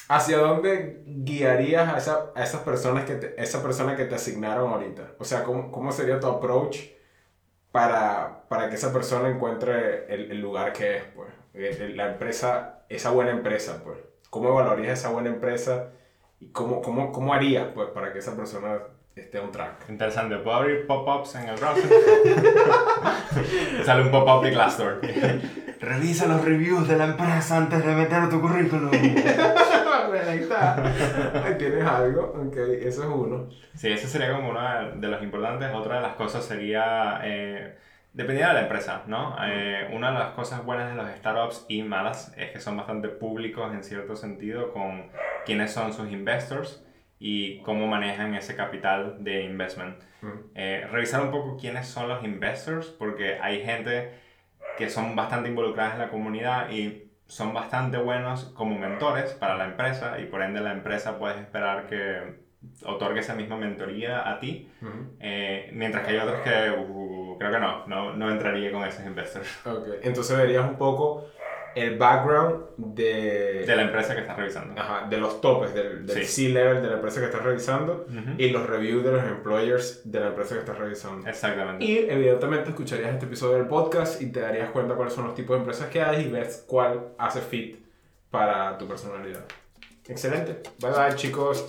¿hacia 0.07 0.37
dónde 0.37 1.03
guiarías 1.05 1.93
a, 1.93 1.97
esa, 1.97 2.31
a 2.35 2.43
esas 2.43 2.61
personas 2.61 3.05
que 3.05 3.15
te, 3.15 3.41
esa 3.41 3.61
persona 3.61 3.95
que 3.95 4.05
te 4.05 4.15
asignaron 4.15 4.71
ahorita? 4.71 5.13
O 5.19 5.25
sea, 5.25 5.43
¿cómo, 5.43 5.71
cómo 5.71 5.91
sería 5.91 6.19
tu 6.19 6.27
approach 6.27 6.79
para, 7.71 8.45
para 8.49 8.69
que 8.69 8.75
esa 8.75 8.93
persona 8.93 9.29
encuentre 9.29 10.05
el, 10.13 10.31
el 10.31 10.41
lugar 10.41 10.73
que 10.73 10.97
es, 10.97 11.03
pues? 11.15 11.29
El- 11.53 11.81
el- 11.81 11.97
La 11.97 12.11
empresa, 12.11 12.85
esa 12.89 13.11
buena 13.11 13.31
empresa, 13.31 13.81
pues. 13.83 13.97
¿Cómo 14.29 14.49
evaluarías 14.49 14.99
esa 14.99 15.09
buena 15.09 15.29
empresa? 15.29 15.89
¿Y 16.39 16.49
cómo, 16.51 16.81
cómo, 16.81 17.11
cómo 17.11 17.33
harías, 17.33 17.67
pues, 17.73 17.89
para 17.89 18.11
que 18.13 18.19
esa 18.19 18.35
persona 18.35 18.79
esté 19.21 19.39
on 19.39 19.51
track? 19.51 19.89
Interesante. 19.89 20.37
¿Puedo 20.37 20.57
abrir 20.57 20.85
pop-ups 20.87 21.35
en 21.35 21.49
el 21.49 21.55
browser? 21.55 21.89
Sale 23.85 24.01
un 24.01 24.11
pop-up 24.11 24.43
de 24.43 24.51
Glassdoor. 24.51 25.01
Revisa 25.79 26.25
los 26.27 26.43
reviews 26.43 26.87
de 26.87 26.97
la 26.97 27.05
empresa 27.05 27.57
antes 27.57 27.85
de 27.85 27.95
meter 27.95 28.29
tu 28.29 28.41
currículum. 28.41 28.91
Ahí 30.27 30.39
está. 30.39 30.75
Ahí 31.43 31.57
tienes 31.57 31.85
algo. 31.85 32.33
Ok, 32.47 32.57
eso 32.57 33.03
es 33.03 33.09
uno. 33.09 33.49
Sí, 33.75 33.89
ese 33.89 34.07
sería 34.07 34.33
como 34.33 34.49
uno 34.49 34.95
de 34.95 35.07
los 35.07 35.21
importantes. 35.21 35.69
Otra 35.73 35.95
de 35.97 36.01
las 36.01 36.15
cosas 36.15 36.45
sería, 36.45 37.19
eh, 37.23 37.75
dependiendo 38.13 38.53
de 38.53 38.61
la 38.61 38.61
empresa, 38.63 39.03
¿no? 39.07 39.35
Eh, 39.45 39.89
una 39.93 40.11
de 40.11 40.19
las 40.19 40.29
cosas 40.29 40.63
buenas 40.65 40.89
de 40.89 40.95
los 40.95 41.09
startups 41.17 41.65
y 41.67 41.83
malas 41.83 42.33
es 42.37 42.51
que 42.51 42.59
son 42.59 42.77
bastante 42.77 43.09
públicos 43.09 43.73
en 43.73 43.83
cierto 43.83 44.15
sentido 44.15 44.71
con 44.71 45.09
quiénes 45.45 45.71
son 45.71 45.93
sus 45.93 46.11
investors 46.11 46.84
y 47.27 47.57
cómo 47.61 47.87
manejan 47.87 48.35
ese 48.35 48.55
capital 48.55 49.23
de 49.23 49.41
investment. 49.45 49.97
Mm. 50.21 50.27
Eh, 50.53 50.87
revisar 50.91 51.21
un 51.21 51.31
poco 51.31 51.57
quiénes 51.57 51.87
son 51.87 52.07
los 52.07 52.23
investors, 52.23 52.85
porque 52.85 53.39
hay 53.41 53.63
gente 53.63 54.11
que 54.77 54.91
son 54.91 55.15
bastante 55.15 55.49
involucradas 55.49 55.93
en 55.95 56.01
la 56.01 56.09
comunidad 56.09 56.69
y 56.69 57.09
son 57.25 57.51
bastante 57.51 57.97
buenos 57.97 58.45
como 58.53 58.77
mentores 58.77 59.33
para 59.33 59.55
la 59.55 59.65
empresa 59.65 60.19
y 60.19 60.25
por 60.25 60.43
ende 60.43 60.61
la 60.61 60.71
empresa 60.71 61.17
puedes 61.17 61.39
esperar 61.39 61.87
que 61.87 62.45
otorgue 62.85 63.21
esa 63.21 63.33
misma 63.33 63.57
mentoría 63.57 64.29
a 64.29 64.39
ti, 64.39 64.69
Ujú. 64.83 65.15
eh, 65.19 65.71
mientras 65.73 66.05
que 66.05 66.11
hay 66.11 66.17
otros 66.19 66.41
que 66.41 66.71
uh, 66.77 67.37
creo 67.39 67.51
que 67.51 67.59
no, 67.59 67.87
no, 67.87 68.13
no 68.13 68.29
entraría 68.29 68.71
con 68.71 68.83
esos 68.83 69.03
investors 69.03 69.47
Ok, 69.65 69.87
entonces 70.03 70.37
verías 70.37 70.69
un 70.69 70.75
poco 70.75 71.27
el 71.75 71.97
background 71.97 72.63
de, 72.77 73.63
de 73.67 73.75
la 73.75 73.81
empresa 73.83 74.15
que 74.15 74.21
estás 74.21 74.37
revisando. 74.37 74.79
ajá, 74.81 75.07
de 75.09 75.17
los 75.17 75.41
topes, 75.41 75.73
del, 75.73 76.05
del 76.05 76.25
Sí. 76.25 76.47
C-level 76.47 76.81
de 76.81 76.87
la 76.87 76.93
empresa 76.95 77.19
que 77.19 77.25
estás 77.27 77.43
revisando 77.43 78.05
Ujú. 78.09 78.35
y 78.37 78.49
los 78.49 78.65
reviews 78.65 79.03
de 79.03 79.11
los 79.11 79.23
employers 79.23 80.01
de 80.09 80.19
la 80.21 80.27
empresa 80.27 80.53
que 80.55 80.61
estás 80.61 80.77
revisando. 80.77 81.27
Exactamente. 81.27 81.83
Y 81.83 81.97
evidentemente 82.09 82.69
escucharías 82.69 83.13
este 83.13 83.25
episodio 83.25 83.57
del 83.57 83.67
podcast 83.67 84.21
y 84.21 84.31
te 84.31 84.39
darías 84.39 84.69
cuenta 84.71 84.95
cuáles 84.95 85.13
son 85.13 85.25
los 85.25 85.35
tipos 85.35 85.55
de 85.55 85.59
empresas 85.59 85.89
que 85.89 86.01
hay 86.01 86.25
y 86.25 86.29
ves 86.29 86.63
cuál 86.65 87.09
hace 87.17 87.41
fit 87.41 87.83
para 88.31 88.77
tu 88.77 88.87
personalidad. 88.87 89.43
Excelente. 90.07 90.61
Bye 90.79 90.91
bye 90.91 91.15
chicos. 91.15 91.67